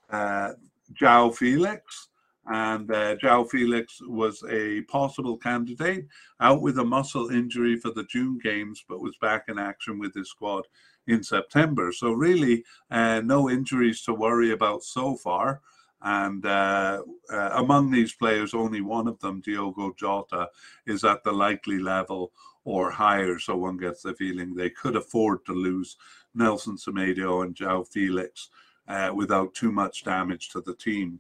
uh, 0.10 0.54
João 0.93 1.36
Felix. 1.36 2.09
And 2.50 2.90
uh, 2.92 3.16
João 3.18 3.48
Felix 3.48 4.02
was 4.02 4.44
a 4.50 4.82
possible 4.82 5.38
candidate 5.38 6.08
out 6.40 6.62
with 6.62 6.80
a 6.80 6.84
muscle 6.84 7.30
injury 7.30 7.78
for 7.78 7.92
the 7.92 8.06
June 8.06 8.40
games, 8.44 8.84
but 8.90 9.02
was 9.02 9.16
back 9.22 9.46
in 9.50 9.60
action 9.60 10.00
with 10.00 10.16
his 10.16 10.30
squad 10.30 10.66
in 11.08 11.24
September. 11.24 11.92
So, 11.92 12.12
really, 12.12 12.66
uh, 12.90 13.22
no 13.24 13.50
injuries 13.50 14.02
to 14.04 14.14
worry 14.14 14.52
about 14.52 14.84
so 14.84 15.16
far. 15.16 15.62
And 16.02 16.46
uh, 16.46 17.04
uh, 17.32 17.50
among 17.54 17.92
these 17.92 18.14
players, 18.14 18.54
only 18.54 18.82
one 18.82 19.08
of 19.08 19.20
them, 19.20 19.42
Diogo 19.42 19.94
Jota, 19.98 20.50
is 20.88 21.04
at 21.04 21.24
the 21.24 21.32
likely 21.32 21.78
level 21.78 22.32
or 22.64 22.90
higher. 22.90 23.38
So 23.40 23.58
one 23.58 23.78
gets 23.78 24.04
the 24.04 24.14
feeling 24.14 24.54
they 24.54 24.70
could 24.70 24.96
afford 24.96 25.46
to 25.46 25.54
lose 25.54 25.98
Nelson 26.34 26.78
Semedo 26.78 27.44
and 27.44 27.56
João 27.56 27.88
Felix 27.88 28.50
uh, 28.88 29.12
without 29.14 29.54
too 29.54 29.72
much 29.72 30.04
damage 30.04 30.50
to 30.50 30.62
the 30.62 30.76
team. 30.76 31.20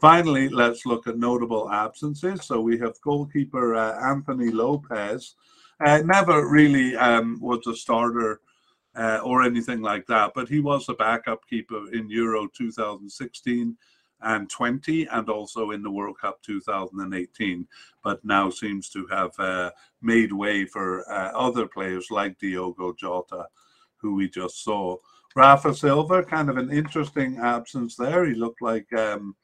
Finally, 0.00 0.48
let's 0.48 0.86
look 0.86 1.06
at 1.06 1.18
notable 1.18 1.70
absences. 1.70 2.46
So 2.46 2.60
we 2.60 2.78
have 2.78 3.00
goalkeeper 3.02 3.74
uh, 3.74 4.00
Anthony 4.02 4.50
Lopes. 4.50 5.34
Uh, 5.84 5.98
never 6.04 6.48
really 6.48 6.96
um, 6.96 7.38
was 7.40 7.66
a 7.66 7.76
starter 7.76 8.40
uh, 8.96 9.20
or 9.22 9.42
anything 9.42 9.82
like 9.82 10.06
that, 10.06 10.32
but 10.34 10.48
he 10.48 10.60
was 10.60 10.88
a 10.88 10.94
backup 10.94 11.46
keeper 11.46 11.92
in 11.92 12.08
Euro 12.10 12.48
2016 12.48 13.76
and 14.22 14.50
20 14.50 15.06
and 15.06 15.28
also 15.28 15.70
in 15.70 15.82
the 15.82 15.90
World 15.90 16.18
Cup 16.18 16.42
2018, 16.42 17.66
but 18.02 18.24
now 18.24 18.50
seems 18.50 18.88
to 18.90 19.06
have 19.06 19.38
uh, 19.38 19.70
made 20.02 20.32
way 20.32 20.64
for 20.64 21.10
uh, 21.10 21.30
other 21.34 21.66
players 21.66 22.10
like 22.10 22.38
Diogo 22.38 22.94
Jota, 22.94 23.46
who 23.98 24.14
we 24.14 24.28
just 24.28 24.64
saw. 24.64 24.96
Rafa 25.36 25.74
Silva, 25.74 26.22
kind 26.22 26.50
of 26.50 26.56
an 26.56 26.72
interesting 26.72 27.38
absence 27.38 27.96
there. 27.96 28.26
He 28.26 28.34
looked 28.34 28.60
like 28.60 28.92
um, 28.92 29.36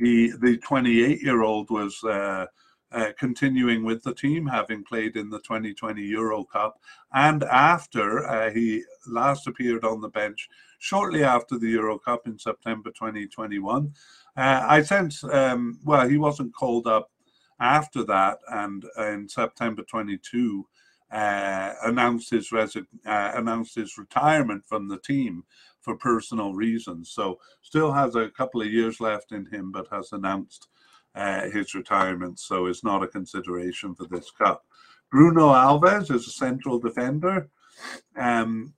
he, 0.00 0.32
the 0.40 0.56
28 0.58 1.22
year 1.22 1.42
old, 1.42 1.70
was. 1.70 2.02
Uh, 2.02 2.46
uh, 2.92 3.12
continuing 3.16 3.84
with 3.84 4.02
the 4.02 4.12
team, 4.12 4.44
having 4.44 4.82
played 4.82 5.14
in 5.14 5.30
the 5.30 5.38
2020 5.42 6.02
Euro 6.02 6.42
Cup. 6.42 6.80
And 7.12 7.44
after 7.44 8.26
uh, 8.26 8.50
he 8.50 8.82
last 9.06 9.46
appeared 9.46 9.84
on 9.84 10.00
the 10.00 10.08
bench 10.08 10.48
shortly 10.80 11.22
after 11.22 11.58
the 11.58 11.68
Euro 11.68 11.98
Cup 11.98 12.26
in 12.26 12.38
September 12.38 12.90
2021. 12.90 13.94
Uh, 14.36 14.66
I 14.66 14.82
sense, 14.82 15.22
um, 15.24 15.78
well, 15.84 16.08
he 16.08 16.16
wasn't 16.16 16.54
called 16.54 16.86
up 16.86 17.10
after 17.60 18.02
that, 18.04 18.38
and 18.48 18.84
in 18.98 19.28
September 19.28 19.82
22, 19.82 20.66
uh, 21.12 21.74
announced 21.84 22.30
his 22.30 22.52
uh, 22.52 22.66
announced 23.04 23.74
his 23.74 23.98
retirement 23.98 24.64
from 24.66 24.88
the 24.88 24.98
team 24.98 25.44
for 25.80 25.96
personal 25.96 26.54
reasons. 26.54 27.10
So 27.10 27.38
still 27.62 27.92
has 27.92 28.14
a 28.14 28.28
couple 28.30 28.60
of 28.60 28.72
years 28.72 29.00
left 29.00 29.32
in 29.32 29.46
him, 29.46 29.72
but 29.72 29.88
has 29.90 30.12
announced 30.12 30.68
uh, 31.14 31.48
his 31.50 31.74
retirement. 31.74 32.38
So 32.38 32.66
is 32.66 32.84
not 32.84 33.02
a 33.02 33.08
consideration 33.08 33.94
for 33.94 34.06
this 34.06 34.30
cup. 34.30 34.64
Bruno 35.10 35.48
Alves 35.52 36.14
is 36.14 36.26
a 36.26 36.30
central 36.30 36.78
defender. 36.78 37.48
Um, 38.16 38.72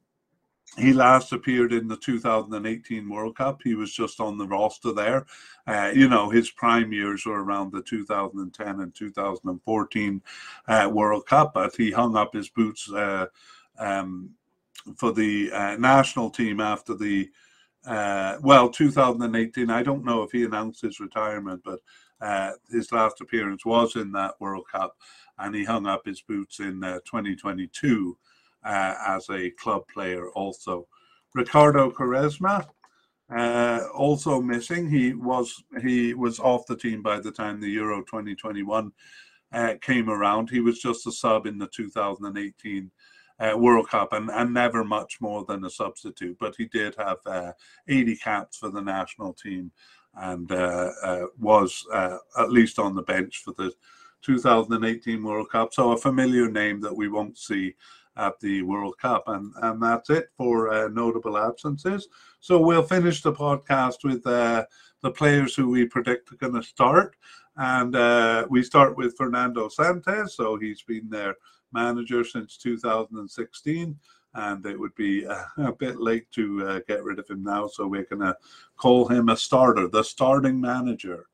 he 0.78 0.92
last 0.92 1.32
appeared 1.32 1.72
in 1.72 1.86
the 1.86 1.96
2018 1.96 3.08
World 3.08 3.36
Cup. 3.36 3.60
He 3.62 3.74
was 3.74 3.92
just 3.92 4.20
on 4.20 4.38
the 4.38 4.46
roster 4.46 4.92
there. 4.92 5.26
Uh, 5.66 5.90
you 5.94 6.08
know, 6.08 6.30
his 6.30 6.50
prime 6.50 6.92
years 6.92 7.26
were 7.26 7.44
around 7.44 7.72
the 7.72 7.82
2010 7.82 8.80
and 8.80 8.94
2014 8.94 10.22
uh, 10.68 10.90
World 10.90 11.26
Cup, 11.26 11.52
but 11.54 11.76
he 11.76 11.90
hung 11.90 12.16
up 12.16 12.32
his 12.32 12.48
boots 12.48 12.90
uh, 12.90 13.26
um, 13.78 14.30
for 14.96 15.12
the 15.12 15.52
uh, 15.52 15.76
national 15.76 16.30
team 16.30 16.58
after 16.58 16.94
the, 16.94 17.30
uh, 17.86 18.38
well, 18.40 18.70
2018. 18.70 19.68
I 19.68 19.82
don't 19.82 20.04
know 20.04 20.22
if 20.22 20.32
he 20.32 20.44
announced 20.44 20.80
his 20.80 21.00
retirement, 21.00 21.60
but 21.64 21.80
uh, 22.22 22.52
his 22.70 22.90
last 22.92 23.20
appearance 23.20 23.66
was 23.66 23.96
in 23.96 24.10
that 24.12 24.40
World 24.40 24.64
Cup, 24.72 24.96
and 25.38 25.54
he 25.54 25.64
hung 25.64 25.86
up 25.86 26.06
his 26.06 26.22
boots 26.22 26.60
in 26.60 26.80
2022 26.80 28.16
uh, 28.64 28.94
as 29.06 29.28
a 29.30 29.50
club 29.50 29.82
player 29.92 30.30
also. 30.30 30.86
Ricardo 31.34 31.90
Quaresma, 31.90 32.66
uh, 33.34 33.80
also 33.94 34.40
missing. 34.40 34.88
He 34.88 35.14
was 35.14 35.64
he 35.82 36.14
was 36.14 36.38
off 36.38 36.66
the 36.66 36.76
team 36.76 37.02
by 37.02 37.20
the 37.20 37.32
time 37.32 37.60
the 37.60 37.70
Euro 37.70 38.02
2021 38.02 38.92
uh, 39.52 39.74
came 39.80 40.10
around. 40.10 40.50
He 40.50 40.60
was 40.60 40.80
just 40.80 41.06
a 41.06 41.12
sub 41.12 41.46
in 41.46 41.58
the 41.58 41.68
2018 41.68 42.90
uh, 43.40 43.56
World 43.56 43.88
Cup 43.88 44.12
and, 44.12 44.30
and 44.30 44.52
never 44.52 44.84
much 44.84 45.20
more 45.20 45.44
than 45.46 45.64
a 45.64 45.70
substitute. 45.70 46.36
But 46.38 46.54
he 46.56 46.66
did 46.66 46.94
have 46.96 47.18
uh, 47.24 47.52
80 47.88 48.16
caps 48.16 48.58
for 48.58 48.70
the 48.70 48.82
national 48.82 49.32
team 49.32 49.72
and 50.14 50.52
uh, 50.52 50.90
was 51.38 51.86
at 51.92 52.50
least 52.50 52.78
on 52.78 52.94
the 52.94 53.02
bench 53.02 53.38
for 53.42 53.54
the 53.56 53.72
2018 54.22 55.22
World 55.22 55.50
Cup. 55.50 55.72
So 55.72 55.92
a 55.92 55.96
familiar 55.96 56.50
name 56.50 56.80
that 56.80 56.94
we 56.94 57.08
won't 57.08 57.38
see 57.38 57.74
at 58.16 58.38
the 58.40 58.62
World 58.62 58.98
Cup. 58.98 59.24
And, 59.26 59.52
and 59.62 59.82
that's 59.82 60.10
it 60.10 60.30
for 60.36 60.70
uh, 60.72 60.88
notable 60.88 61.38
absences. 61.38 62.08
So 62.40 62.60
we'll 62.60 62.82
finish 62.82 63.22
the 63.22 63.32
podcast 63.32 64.04
with 64.04 64.26
uh, 64.26 64.64
the 65.02 65.10
players 65.10 65.54
who 65.54 65.68
we 65.68 65.86
predict 65.86 66.32
are 66.32 66.36
going 66.36 66.54
to 66.54 66.62
start. 66.62 67.16
And 67.56 67.94
uh, 67.94 68.46
we 68.48 68.62
start 68.62 68.96
with 68.96 69.16
Fernando 69.16 69.68
Santos. 69.68 70.36
So 70.36 70.56
he's 70.56 70.82
been 70.82 71.08
their 71.08 71.36
manager 71.72 72.24
since 72.24 72.56
2016. 72.56 73.98
And 74.34 74.64
it 74.64 74.78
would 74.78 74.94
be 74.94 75.24
a, 75.24 75.46
a 75.58 75.72
bit 75.72 76.00
late 76.00 76.30
to 76.32 76.66
uh, 76.66 76.80
get 76.86 77.04
rid 77.04 77.18
of 77.18 77.28
him 77.28 77.42
now. 77.42 77.66
So 77.66 77.86
we're 77.86 78.04
going 78.04 78.22
to 78.22 78.36
call 78.76 79.08
him 79.08 79.28
a 79.28 79.36
starter, 79.36 79.88
the 79.88 80.02
starting 80.02 80.60
manager. 80.60 81.26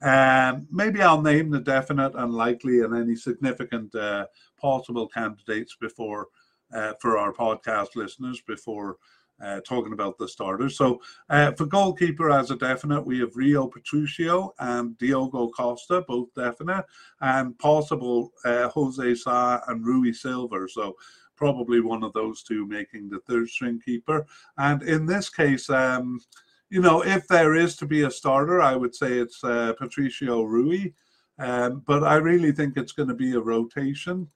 Um, 0.00 0.68
maybe 0.70 1.02
I'll 1.02 1.20
name 1.20 1.50
the 1.50 1.58
definite, 1.58 2.12
unlikely, 2.14 2.82
and 2.82 2.94
any 2.94 3.16
significant 3.16 3.92
uh, 3.94 4.26
possible 4.58 5.08
candidates 5.08 5.76
before 5.80 6.28
uh, 6.74 6.92
for 7.00 7.16
our 7.16 7.32
podcast 7.32 7.96
listeners 7.96 8.42
before 8.46 8.98
uh, 9.42 9.60
talking 9.60 9.92
about 9.92 10.18
the 10.18 10.28
starters. 10.28 10.76
So 10.76 11.00
uh, 11.30 11.52
for 11.52 11.66
goalkeeper 11.66 12.30
as 12.30 12.50
a 12.50 12.56
definite, 12.56 13.02
we 13.02 13.20
have 13.20 13.36
Rui 13.36 13.68
Patricio 13.68 14.52
and 14.58 14.98
Diogo 14.98 15.48
Costa, 15.50 16.04
both 16.06 16.28
definite, 16.34 16.84
and 17.20 17.58
possible 17.58 18.32
uh, 18.44 18.68
Jose 18.68 19.14
Sa 19.14 19.60
and 19.68 19.84
Rui 19.84 20.12
Silva. 20.12 20.66
So 20.68 20.96
probably 21.36 21.80
one 21.80 22.02
of 22.02 22.12
those 22.14 22.42
two 22.42 22.66
making 22.66 23.08
the 23.08 23.20
third 23.20 23.48
string 23.48 23.80
keeper. 23.84 24.26
And 24.56 24.82
in 24.82 25.06
this 25.06 25.30
case, 25.30 25.70
um, 25.70 26.20
you 26.68 26.80
know, 26.80 27.04
if 27.04 27.28
there 27.28 27.54
is 27.54 27.76
to 27.76 27.86
be 27.86 28.02
a 28.02 28.10
starter, 28.10 28.60
I 28.60 28.74
would 28.74 28.94
say 28.94 29.18
it's 29.18 29.42
uh, 29.44 29.72
Patricio 29.78 30.42
Rui. 30.42 30.92
Um, 31.38 31.84
but 31.86 32.02
I 32.02 32.16
really 32.16 32.50
think 32.50 32.76
it's 32.76 32.92
going 32.92 33.08
to 33.08 33.14
be 33.14 33.34
a 33.34 33.40
rotation 33.40 34.28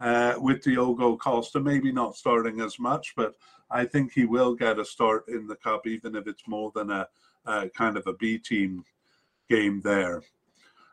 uh, 0.00 0.34
with 0.38 0.62
Diogo 0.62 1.16
Costa, 1.16 1.60
maybe 1.60 1.92
not 1.92 2.16
starting 2.16 2.60
as 2.60 2.78
much, 2.78 3.14
but 3.16 3.34
I 3.70 3.84
think 3.84 4.12
he 4.12 4.24
will 4.24 4.54
get 4.54 4.78
a 4.78 4.84
start 4.84 5.28
in 5.28 5.46
the 5.46 5.56
cup, 5.56 5.86
even 5.86 6.14
if 6.14 6.26
it's 6.26 6.46
more 6.46 6.70
than 6.74 6.90
a, 6.90 7.08
a 7.46 7.68
kind 7.70 7.96
of 7.96 8.06
a 8.06 8.12
B 8.14 8.38
team 8.38 8.84
game 9.48 9.80
there. 9.82 10.22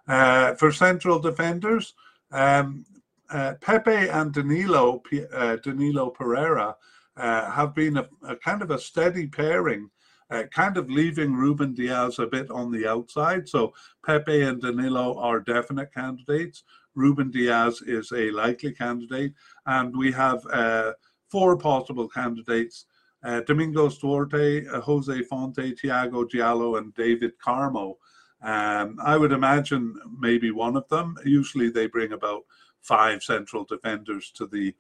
Uh, 0.08 0.54
for 0.56 0.72
central 0.72 1.20
defenders, 1.20 1.94
um, 2.32 2.86
uh, 3.30 3.54
Pepe 3.62 4.10
and 4.10 4.34
Danilo 4.34 5.02
uh, 5.34 5.56
Danilo 5.58 6.10
Pereira 6.10 6.76
uh, 7.16 7.52
have 7.52 7.74
been 7.74 7.98
a, 7.98 8.08
a, 8.28 8.36
kind 8.36 8.62
of 8.62 8.72
a 8.72 8.80
steady 8.80 9.28
pairing 9.28 9.90
uh, 10.34 10.44
kind 10.48 10.78
of 10.78 10.90
leaving 10.90 11.34
Ruben 11.34 11.74
Dias 11.74 12.20
a 12.20 12.28
bit 12.28 12.50
on 12.50 12.72
the 12.72 12.88
outside. 12.88 13.48
So 13.48 13.74
Pepe 14.06 14.42
and 14.42 14.62
Danilo 14.62 15.18
are 15.20 15.40
definite 15.40 15.94
candidates. 15.94 16.64
Ruben 16.96 17.32
Dias 17.32 17.82
is 17.82 18.12
a 18.12 18.32
likely 18.32 18.72
candidate. 18.72 19.34
And 19.66 19.96
we 19.96 20.12
have 20.12 20.46
uh, 20.52 20.94
four 21.30 21.58
possible 21.58 22.08
candidates 22.08 22.86
uh, 23.24 23.42
Domingos 23.42 23.98
Duarte, 24.00 24.68
uh, 24.68 24.82
Jose 24.82 25.24
Fonte, 25.24 25.74
Tiago 25.78 26.26
Djaló, 26.26 26.78
and 26.78 26.94
David 26.94 27.32
Carmo. 27.40 27.96
Um, 28.42 28.98
I 29.02 29.16
would 29.16 29.32
imagine 29.32 29.96
maybe 30.20 30.52
one 30.52 30.76
of 30.76 30.88
them. 30.90 31.16
Usually 31.24 31.70
they 31.70 31.88
bring 31.88 32.12
about 32.12 32.42
five 32.82 33.24
central 33.24 33.64
defenders 33.64 34.32
to 34.32 34.46
the 34.46 34.76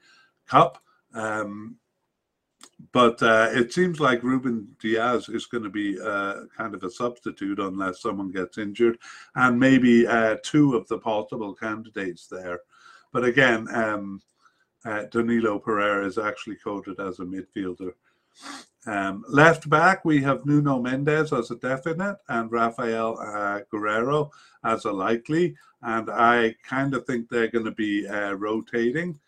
cup. 0.45 0.83
Um, 1.13 1.77
but 2.93 3.21
uh, 3.23 3.49
it 3.51 3.73
seems 3.73 3.99
like 3.99 4.23
Ruben 4.23 4.67
Dias 4.79 5.27
is 5.27 5.47
going 5.47 5.63
to 5.63 5.69
be 5.69 5.99
uh, 5.99 6.41
kind 6.55 6.73
of 6.75 6.83
a 6.83 6.91
substitute 6.91 7.59
unless 7.59 8.01
someone 8.01 8.31
gets 8.31 8.57
injured, 8.57 8.97
and 9.35 9.59
maybe 9.59 10.07
uh, 10.07 10.37
two 10.43 10.75
of 10.75 10.87
the 10.87 10.99
possible 10.99 11.53
candidates 11.53 12.27
there. 12.27 12.59
But 13.11 13.25
again, 13.25 13.67
um, 13.73 14.21
uh, 14.85 15.03
Danilo 15.11 15.59
Pereira 15.59 16.05
is 16.05 16.17
actually 16.17 16.57
quoted 16.57 16.99
as 16.99 17.19
a 17.19 17.23
midfielder. 17.23 17.93
Um, 18.85 19.23
left 19.27 19.69
back, 19.69 20.03
we 20.03 20.21
have 20.21 20.45
Nuno 20.45 20.79
Mendes 20.79 21.31
as 21.31 21.51
a 21.51 21.55
definite 21.55 22.17
and 22.27 22.51
Rafael 22.51 23.17
uh, 23.19 23.61
Guerreiro 23.71 24.29
as 24.63 24.85
a 24.85 24.91
likely. 24.91 25.55
And 25.81 26.09
I 26.09 26.55
kind 26.63 26.93
of 26.93 27.05
think 27.05 27.29
they're 27.29 27.47
going 27.47 27.65
to 27.65 27.71
be 27.71 28.07
uh, 28.07 28.33
rotating. 28.33 29.19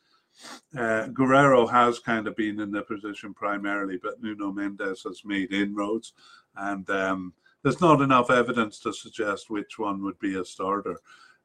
Uh, 0.77 1.07
Guerreiro 1.13 1.69
has 1.69 1.99
kind 1.99 2.27
of 2.27 2.35
been 2.35 2.59
in 2.59 2.71
the 2.71 2.81
position 2.81 3.33
primarily, 3.33 3.97
but 4.01 4.21
Nuno 4.21 4.51
Mendes 4.51 5.03
has 5.03 5.21
made 5.25 5.53
inroads, 5.53 6.13
and 6.55 6.89
um, 6.89 7.33
there's 7.63 7.81
not 7.81 8.01
enough 8.01 8.29
evidence 8.29 8.79
to 8.79 8.93
suggest 8.93 9.49
which 9.49 9.79
one 9.79 10.03
would 10.03 10.19
be 10.19 10.35
a 10.35 10.45
starter. 10.45 10.99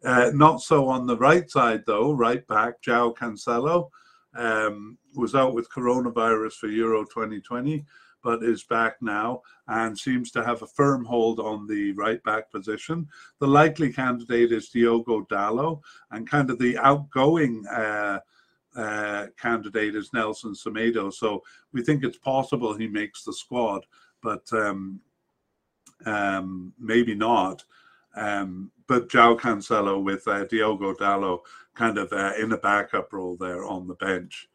Uh, 0.04 0.30
not 0.34 0.62
so 0.62 0.88
on 0.88 1.06
the 1.06 1.16
right 1.16 1.50
side, 1.50 1.82
though. 1.86 2.12
Right 2.12 2.46
back, 2.46 2.82
João 2.82 3.14
Cancelo 3.14 3.90
um, 4.34 4.98
was 5.14 5.34
out 5.34 5.54
with 5.54 5.70
coronavirus 5.70 6.52
for 6.54 6.68
Euro 6.68 7.04
2020, 7.04 7.84
but 8.22 8.42
is 8.42 8.64
back 8.64 8.96
now 9.00 9.42
and 9.68 9.98
seems 9.98 10.30
to 10.30 10.44
have 10.44 10.62
a 10.62 10.66
firm 10.66 11.04
hold 11.04 11.40
on 11.40 11.66
the 11.66 11.92
right 11.92 12.22
back 12.24 12.50
position. 12.50 13.08
The 13.38 13.46
likely 13.46 13.92
candidate 13.92 14.52
is 14.52 14.68
Diogo 14.68 15.26
Dalot, 15.30 15.80
and 16.10 16.28
kind 16.28 16.50
of 16.50 16.58
the 16.58 16.76
outgoing. 16.78 17.66
Uh, 17.66 18.20
uh, 18.76 19.26
candidate 19.40 19.94
is 19.94 20.12
Nelson 20.12 20.52
Semedo. 20.52 21.12
So 21.12 21.42
we 21.72 21.82
think 21.82 22.04
it's 22.04 22.18
possible 22.18 22.74
he 22.74 22.88
makes 22.88 23.24
the 23.24 23.32
squad, 23.32 23.84
but 24.22 24.50
um, 24.52 25.00
um, 26.06 26.72
maybe 26.78 27.14
not. 27.14 27.64
Um, 28.16 28.70
but 28.86 29.08
João 29.08 29.38
Cancelo 29.38 30.02
with 30.02 30.26
uh, 30.26 30.44
Diogo 30.46 30.94
Dalot 30.94 31.40
kind 31.74 31.98
of 31.98 32.12
uh, 32.12 32.32
in 32.38 32.52
a 32.52 32.58
backup 32.58 33.12
role 33.12 33.36
there 33.36 33.64
on 33.64 33.86
the 33.86 33.94
bench. 33.94 34.48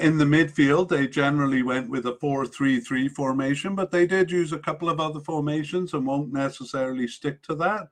In 0.00 0.18
the 0.18 0.24
midfield, 0.24 0.88
they 0.88 1.06
generally 1.06 1.62
went 1.62 1.88
with 1.88 2.06
a 2.06 2.16
4 2.16 2.46
3 2.46 2.80
3 2.80 3.08
formation, 3.08 3.74
but 3.74 3.90
they 3.90 4.06
did 4.06 4.30
use 4.30 4.52
a 4.52 4.58
couple 4.58 4.88
of 4.88 5.00
other 5.00 5.20
formations 5.20 5.94
and 5.94 6.06
won't 6.06 6.32
necessarily 6.32 7.06
stick 7.06 7.42
to 7.42 7.54
that. 7.56 7.88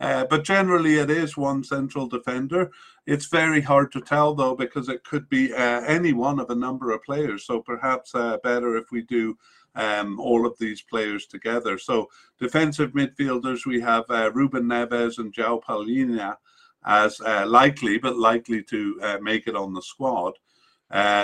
Uh, 0.00 0.24
but 0.24 0.44
generally, 0.44 0.96
it 0.96 1.10
is 1.10 1.36
one 1.36 1.64
central 1.64 2.06
defender. 2.06 2.70
It's 3.06 3.26
very 3.26 3.60
hard 3.60 3.90
to 3.92 4.00
tell, 4.00 4.34
though, 4.34 4.54
because 4.54 4.88
it 4.88 5.02
could 5.02 5.28
be 5.28 5.52
uh, 5.52 5.80
any 5.80 6.12
one 6.12 6.38
of 6.38 6.50
a 6.50 6.54
number 6.54 6.92
of 6.92 7.02
players. 7.02 7.44
So 7.44 7.60
perhaps 7.60 8.14
uh, 8.14 8.38
better 8.44 8.76
if 8.76 8.92
we 8.92 9.02
do 9.02 9.36
um, 9.74 10.20
all 10.20 10.46
of 10.46 10.56
these 10.58 10.82
players 10.82 11.26
together. 11.26 11.78
So 11.78 12.08
defensive 12.38 12.92
midfielders, 12.92 13.66
we 13.66 13.80
have 13.80 14.04
uh, 14.08 14.30
Ruben 14.32 14.64
Neves 14.64 15.18
and 15.18 15.32
João 15.32 15.62
Palhinha 15.62 16.36
as 16.84 17.20
uh, 17.20 17.44
likely, 17.46 17.98
but 17.98 18.16
likely 18.16 18.62
to 18.64 19.00
uh, 19.02 19.18
make 19.20 19.48
it 19.48 19.56
on 19.56 19.74
the 19.74 19.82
squad. 19.82 20.34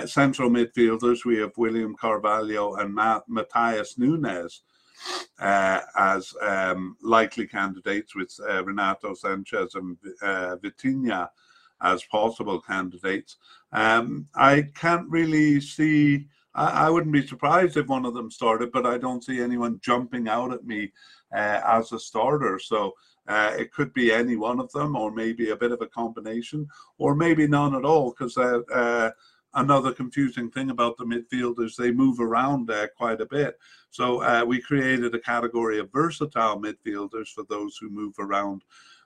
central 0.06 0.50
midfielders, 0.50 1.24
we 1.24 1.38
have 1.38 1.56
William 1.56 1.94
Carvalho 1.94 2.74
and 2.74 2.92
Matheus 2.96 3.98
Nunes 3.98 4.62
uh, 4.62 4.73
as 5.38 6.34
um, 6.40 6.96
likely 7.02 7.46
candidates, 7.46 8.14
with 8.14 8.34
uh, 8.48 8.64
Renato 8.64 9.14
Sanches 9.14 9.74
and 9.74 9.96
uh, 10.22 10.56
Vitinha 10.56 11.28
as 11.82 12.04
possible 12.04 12.60
candidates. 12.60 13.36
Um, 13.72 14.26
I 14.34 14.68
can't 14.74 15.08
really 15.08 15.60
see. 15.60 16.26
I, 16.54 16.86
I, 16.86 16.90
wouldn't 16.90 17.12
be 17.12 17.26
surprised 17.26 17.76
if 17.76 17.88
one 17.88 18.06
of 18.06 18.14
them 18.14 18.30
started, 18.30 18.72
but 18.72 18.86
I 18.86 18.96
don't 18.98 19.24
see 19.24 19.40
anyone 19.40 19.80
jumping 19.82 20.28
out 20.28 20.52
at 20.52 20.64
me 20.64 20.92
uh, 21.34 21.60
as 21.66 21.92
a 21.92 21.98
starter. 21.98 22.58
So. 22.58 22.94
Uh, 23.26 23.54
it 23.58 23.72
could 23.72 23.90
be 23.94 24.12
any 24.12 24.36
one 24.36 24.60
of 24.60 24.70
them, 24.72 24.94
or 24.94 25.10
maybe 25.10 25.48
a 25.48 25.56
bit 25.56 25.72
of 25.72 25.80
a 25.80 25.86
combination, 25.86 26.68
or 26.98 27.14
maybe 27.14 27.46
none 27.46 27.74
at 27.74 27.82
all, 27.82 28.10
because 28.10 28.36
uh, 28.36 28.60
uh, 28.70 29.10
another 29.54 29.92
confusing 29.92 30.50
thing 30.50 30.70
about 30.70 30.96
the 30.96 31.04
midfielders, 31.04 31.76
they 31.76 31.90
move 31.90 32.20
around 32.20 32.70
uh, 32.70 32.88
quite 32.96 33.20
a 33.20 33.26
bit. 33.26 33.58
So 33.90 34.22
uh, 34.22 34.44
we 34.46 34.60
created 34.60 35.14
a 35.14 35.20
category 35.20 35.78
of 35.78 35.92
versatile 35.92 36.60
midfielders 36.60 37.28
for 37.28 37.44
those 37.48 37.76
who 37.76 37.88
move 37.90 38.14
around 38.18 38.62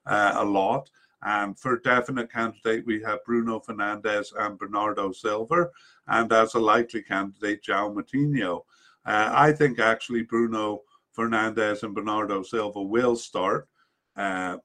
uh, 0.06 0.32
a 0.36 0.44
lot. 0.44 0.90
And 1.22 1.58
for 1.58 1.78
definite 1.78 2.32
candidate, 2.32 2.86
we 2.86 3.02
have 3.02 3.24
Bruno 3.24 3.60
Fernandes 3.60 4.32
and 4.38 4.58
Bernardo 4.58 5.12
Silva. 5.12 5.68
And 6.06 6.32
as 6.32 6.54
a 6.54 6.60
likely 6.60 7.02
candidate, 7.02 7.62
João 7.62 7.94
Moutinho. 7.94 8.62
Uh, 9.04 9.30
I 9.32 9.52
think 9.52 9.78
actually 9.78 10.22
Bruno 10.22 10.82
Fernandes 11.16 11.82
and 11.82 11.94
Bernardo 11.94 12.42
Silva 12.42 12.80
will 12.80 13.16
start 13.16 13.68
uh, 14.16 14.58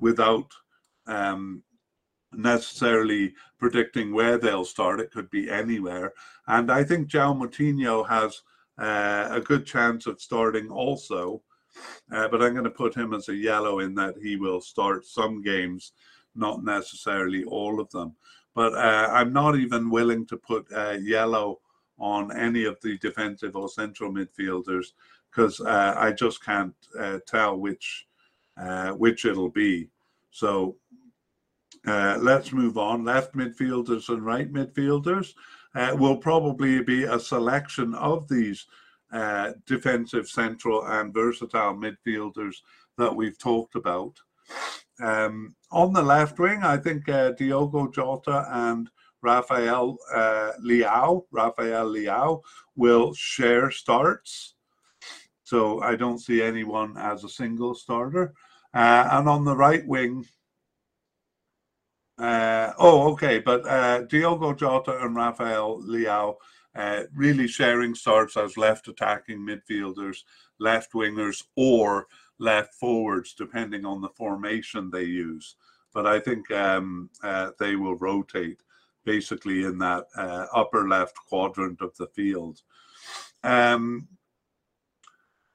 without 0.00 0.50
um, 1.06 1.62
necessarily 2.38 3.34
predicting 3.58 4.12
where 4.12 4.38
they'll 4.38 4.64
start. 4.64 5.00
It 5.00 5.10
could 5.10 5.30
be 5.30 5.50
anywhere. 5.50 6.12
And 6.46 6.70
I 6.70 6.84
think 6.84 7.08
João 7.08 7.38
Moutinho 7.40 8.08
has 8.08 8.42
uh, 8.78 9.28
a 9.30 9.40
good 9.40 9.64
chance 9.64 10.06
of 10.06 10.20
starting 10.20 10.68
also. 10.68 11.42
Uh, 12.12 12.28
but 12.28 12.42
I'm 12.42 12.52
going 12.52 12.64
to 12.64 12.70
put 12.70 12.94
him 12.94 13.14
as 13.14 13.28
a 13.28 13.34
yellow 13.34 13.80
in 13.80 13.94
that 13.96 14.14
he 14.22 14.36
will 14.36 14.60
start 14.60 15.04
some 15.06 15.42
games, 15.42 15.92
not 16.34 16.62
necessarily 16.62 17.44
all 17.44 17.80
of 17.80 17.90
them. 17.90 18.14
But 18.54 18.74
uh, 18.74 19.08
I'm 19.12 19.32
not 19.32 19.56
even 19.56 19.90
willing 19.90 20.26
to 20.26 20.36
put 20.36 20.66
uh, 20.72 20.96
yellow 21.00 21.60
on 21.98 22.36
any 22.36 22.64
of 22.64 22.80
the 22.82 22.98
defensive 22.98 23.56
or 23.56 23.68
central 23.68 24.12
midfielders 24.12 24.92
because 25.30 25.60
uh, 25.60 25.94
I 25.96 26.12
just 26.12 26.44
can't 26.44 26.74
uh, 26.98 27.18
tell 27.26 27.56
which 27.56 28.06
which 28.96 29.24
it'll 29.24 29.50
be. 29.50 29.88
So 30.30 30.76
uh, 31.86 32.18
let's 32.20 32.52
move 32.52 32.78
on. 32.78 33.04
Left 33.04 33.34
midfielders 33.34 34.08
and 34.08 34.24
right 34.24 34.52
midfielders 34.52 35.34
uh, 35.74 35.94
will 35.98 36.16
probably 36.16 36.82
be 36.82 37.04
a 37.04 37.18
selection 37.18 37.94
of 37.94 38.28
these 38.28 38.66
uh, 39.12 39.52
defensive, 39.66 40.28
central, 40.28 40.84
and 40.86 41.12
versatile 41.12 41.74
midfielders 41.74 42.56
that 42.98 43.14
we've 43.14 43.38
talked 43.38 43.74
about. 43.74 44.18
Um, 45.00 45.54
on 45.70 45.92
the 45.92 46.02
left 46.02 46.38
wing, 46.38 46.62
I 46.62 46.76
think 46.76 47.08
uh, 47.08 47.32
Diogo 47.32 47.88
Jota 47.88 48.46
and 48.50 48.88
Rafael 49.22 49.96
uh, 50.12 50.52
Leao, 50.62 51.24
Rafael 51.30 51.90
Leao, 51.90 52.40
will 52.76 53.12
share 53.14 53.70
starts. 53.70 54.54
So 55.44 55.80
I 55.80 55.96
don't 55.96 56.18
see 56.18 56.42
anyone 56.42 56.96
as 56.96 57.24
a 57.24 57.28
single 57.28 57.74
starter. 57.74 58.34
Uh, 58.72 59.08
and 59.12 59.28
on 59.28 59.44
the 59.44 59.56
right 59.56 59.86
wing, 59.86 60.24
uh, 62.18 62.72
oh, 62.78 63.12
okay, 63.12 63.38
but 63.38 63.66
uh, 63.66 64.02
Diogo 64.02 64.54
Jota 64.54 65.04
and 65.04 65.16
Rafael 65.16 65.82
Leao 65.82 66.36
uh, 66.74 67.02
really 67.14 67.48
sharing 67.48 67.94
starts 67.94 68.36
as 68.36 68.56
left 68.56 68.88
attacking 68.88 69.38
midfielders, 69.38 70.18
left 70.58 70.92
wingers, 70.92 71.44
or 71.56 72.06
left 72.38 72.74
forwards, 72.74 73.34
depending 73.34 73.84
on 73.84 74.00
the 74.00 74.08
formation 74.10 74.90
they 74.90 75.04
use. 75.04 75.56
But 75.92 76.06
I 76.06 76.18
think 76.18 76.50
um, 76.50 77.10
uh, 77.22 77.50
they 77.58 77.76
will 77.76 77.96
rotate 77.96 78.60
basically 79.04 79.64
in 79.64 79.78
that 79.78 80.04
uh, 80.16 80.46
upper 80.54 80.88
left 80.88 81.16
quadrant 81.28 81.80
of 81.80 81.96
the 81.96 82.08
field. 82.08 82.62
Um, 83.42 84.08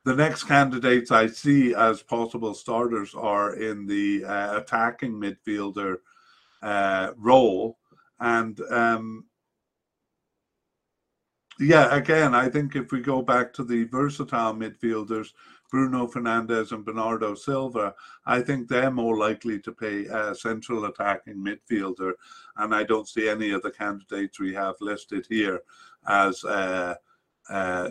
the 0.06 0.16
next 0.16 0.44
candidates 0.44 1.12
I 1.12 1.28
see 1.28 1.74
as 1.74 2.02
possible 2.02 2.54
starters 2.54 3.14
are 3.16 3.56
in 3.56 3.86
the 3.86 4.24
uh, 4.24 4.58
attacking 4.58 5.14
midfielder 5.14 5.98
uh, 6.62 7.12
role. 7.18 7.78
And 8.20 8.60
um, 8.70 9.26
yeah, 11.60 11.94
again, 11.94 12.34
I 12.34 12.50
think 12.50 12.76
if 12.76 12.92
we 12.92 13.02
go 13.02 13.22
back 13.22 13.54
to 13.54 13.64
the 13.64 13.84
versatile 13.86 14.54
midfielders, 14.54 15.34
Bruno 15.72 16.08
Fernandes 16.08 16.72
and 16.72 16.84
Bernardo 16.84 17.36
Silva, 17.36 17.94
I 18.26 18.42
think 18.42 18.68
they're 18.68 18.90
more 18.90 19.18
likely 19.18 19.60
to 19.60 19.72
play 19.72 20.06
a 20.06 20.34
central 20.34 20.86
attacking 20.86 21.36
midfielder. 21.36 22.14
And 22.58 22.74
I 22.74 22.84
don't 22.84 23.08
see 23.08 23.30
any 23.30 23.52
of 23.52 23.62
the 23.62 23.72
candidates 23.72 24.40
we 24.40 24.54
have 24.56 24.76
listed 24.82 25.28
here 25.30 25.62
as, 26.08 26.44
uh, 26.44 26.96
uh, 27.50 27.90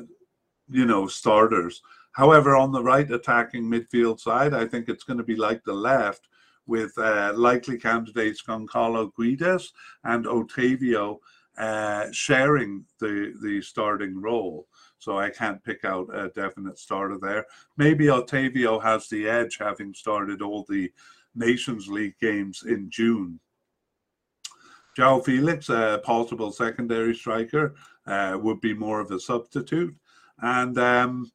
you 0.69 0.87
know, 0.87 1.07
starters. 1.07 1.83
However, 2.13 2.57
on 2.57 2.73
the 2.73 2.83
right 2.83 3.09
attacking 3.11 3.65
midfield 3.65 4.19
side, 4.19 4.55
I 4.55 4.67
think 4.67 4.89
it's 4.89 5.05
going 5.05 5.19
to 5.19 5.25
be 5.25 5.37
like 5.37 5.63
the 5.63 5.75
left 5.75 6.27
with 6.69 6.97
uh, 6.99 7.33
likely 7.35 7.79
candidates 7.79 8.43
Goncalo 8.43 9.11
Guedes 9.19 9.73
and 10.05 10.27
Otavio 10.27 11.19
uh, 11.59 12.07
sharing 12.13 12.85
the, 13.01 13.35
the 13.43 13.61
starting 13.61 14.21
role. 14.21 14.69
So 15.01 15.19
I 15.19 15.31
can't 15.31 15.65
pick 15.65 15.85
out 15.85 16.09
a 16.15 16.29
definite 16.29 16.79
starter 16.79 17.19
there. 17.21 17.47
Maybe 17.77 18.07
Otavio 18.07 18.81
has 18.83 19.09
the 19.09 19.29
edge 19.29 19.59
having 19.59 19.93
started 19.95 20.43
all 20.43 20.65
the 20.69 20.93
Nations 21.35 21.89
League 21.89 22.19
games 22.21 22.65
in 22.67 22.91
June. 22.91 23.41
João 24.97 25.25
Felix, 25.25 25.69
a 25.69 26.01
possible 26.05 26.51
secondary 26.53 27.15
striker, 27.15 27.75
uh, 28.07 28.37
would 28.41 28.61
be 28.61 28.75
more 28.75 29.01
of 29.01 29.11
a 29.11 29.21
substitute. 29.21 29.95
And 30.41 30.77
um, 30.79 31.31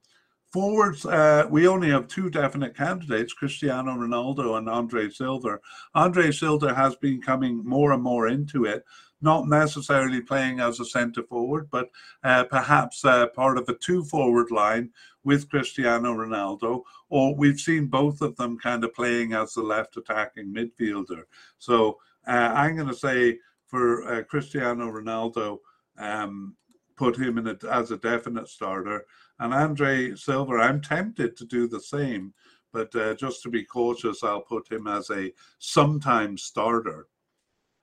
Forwards, 0.53 1.03
uh, 1.03 1.47
we 1.49 1.67
only 1.67 1.89
have 1.89 2.07
two 2.07 2.29
definite 2.29 2.77
candidates, 2.77 3.33
Cristiano 3.33 3.93
Ronaldo 3.93 4.59
and 4.59 4.69
Andre 4.69 5.09
Silva. 5.09 5.59
Andre 5.95 6.31
Silva 6.31 6.75
has 6.75 6.95
been 6.97 7.19
coming 7.19 7.65
more 7.65 7.91
and 7.91 8.03
more 8.03 8.27
into 8.27 8.65
it, 8.65 8.85
not 9.19 9.47
necessarily 9.47 10.21
playing 10.21 10.59
as 10.59 10.79
a 10.79 10.85
centre 10.85 11.23
forward, 11.23 11.69
but 11.71 11.89
uh, 12.23 12.43
perhaps 12.43 13.03
uh, 13.03 13.25
part 13.29 13.57
of 13.57 13.67
a 13.67 13.73
two 13.73 14.03
forward 14.03 14.51
line 14.51 14.91
with 15.23 15.49
Cristiano 15.49 16.13
Ronaldo, 16.13 16.83
or 17.09 17.33
we've 17.33 17.59
seen 17.59 17.87
both 17.87 18.21
of 18.21 18.35
them 18.35 18.59
kind 18.59 18.83
of 18.83 18.93
playing 18.93 19.33
as 19.33 19.55
the 19.55 19.63
left 19.63 19.97
attacking 19.97 20.53
midfielder. 20.53 21.23
So 21.57 21.97
uh, 22.27 22.51
I'm 22.53 22.75
going 22.75 22.89
to 22.89 22.93
say 22.93 23.39
for 23.65 24.07
uh, 24.07 24.21
Cristiano 24.21 24.91
Ronaldo, 24.91 25.57
um, 25.97 26.55
put 26.95 27.17
him 27.17 27.39
in 27.39 27.47
a, 27.47 27.57
as 27.71 27.89
a 27.89 27.97
definite 27.97 28.47
starter. 28.47 29.05
And 29.39 29.53
Andre 29.53 30.15
Silva, 30.15 30.53
I'm 30.55 30.81
tempted 30.81 31.35
to 31.37 31.45
do 31.45 31.67
the 31.67 31.79
same, 31.79 32.33
but 32.71 32.95
uh, 32.95 33.13
just 33.15 33.41
to 33.43 33.49
be 33.49 33.63
cautious, 33.63 34.23
I'll 34.23 34.41
put 34.41 34.71
him 34.71 34.87
as 34.87 35.09
a 35.09 35.31
sometimes 35.59 36.43
starter. 36.43 37.07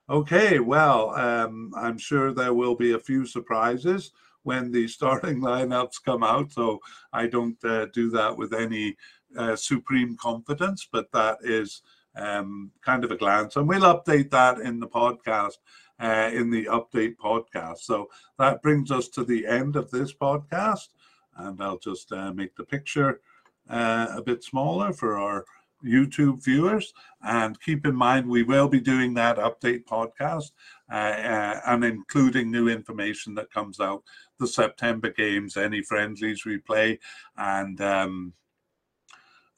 Okay, 0.09 0.59
well, 0.59 1.11
um, 1.11 1.71
I'm 1.75 1.97
sure 1.97 2.33
there 2.33 2.53
will 2.53 2.75
be 2.75 2.93
a 2.93 2.99
few 2.99 3.25
surprises 3.25 4.11
when 4.43 4.71
the 4.71 4.87
starting 4.87 5.39
lineups 5.41 6.03
come 6.03 6.23
out, 6.23 6.51
so 6.51 6.79
I 7.13 7.27
don't 7.27 7.63
uh, 7.63 7.87
do 7.93 8.09
that 8.11 8.35
with 8.35 8.53
any 8.53 8.97
uh, 9.37 9.55
supreme 9.55 10.17
confidence, 10.17 10.87
but 10.91 11.11
that 11.13 11.37
is 11.43 11.81
um, 12.15 12.71
kind 12.81 13.05
of 13.05 13.11
a 13.11 13.17
glance, 13.17 13.55
and 13.55 13.67
we'll 13.67 13.81
update 13.81 14.31
that 14.31 14.59
in 14.59 14.79
the 14.79 14.87
podcast 14.87 15.57
uh, 16.01 16.31
in 16.33 16.49
the 16.49 16.65
update 16.65 17.15
podcast. 17.15 17.79
So 17.79 18.09
that 18.39 18.61
brings 18.61 18.91
us 18.91 19.07
to 19.09 19.23
the 19.23 19.45
end 19.45 19.75
of 19.75 19.91
this 19.91 20.13
podcast, 20.13 20.89
and 21.37 21.61
I'll 21.61 21.77
just 21.77 22.11
uh, 22.11 22.33
make 22.33 22.55
the 22.55 22.63
picture 22.63 23.21
uh, 23.69 24.07
a 24.15 24.21
bit 24.21 24.43
smaller 24.43 24.93
for 24.93 25.17
our 25.17 25.45
YouTube 25.83 26.43
viewers. 26.43 26.93
And 27.23 27.59
keep 27.61 27.85
in 27.85 27.95
mind, 27.95 28.27
we 28.27 28.43
will 28.43 28.67
be 28.67 28.79
doing 28.79 29.13
that 29.15 29.37
update 29.37 29.85
podcast 29.85 30.51
uh, 30.91 30.95
uh, 30.95 31.61
and 31.67 31.83
including 31.83 32.51
new 32.51 32.67
information 32.67 33.35
that 33.35 33.51
comes 33.51 33.79
out 33.79 34.03
the 34.39 34.47
September 34.47 35.09
games, 35.09 35.57
any 35.57 35.81
friendlies 35.81 36.45
we 36.45 36.57
play, 36.57 36.99
and 37.37 37.79
um, 37.81 38.33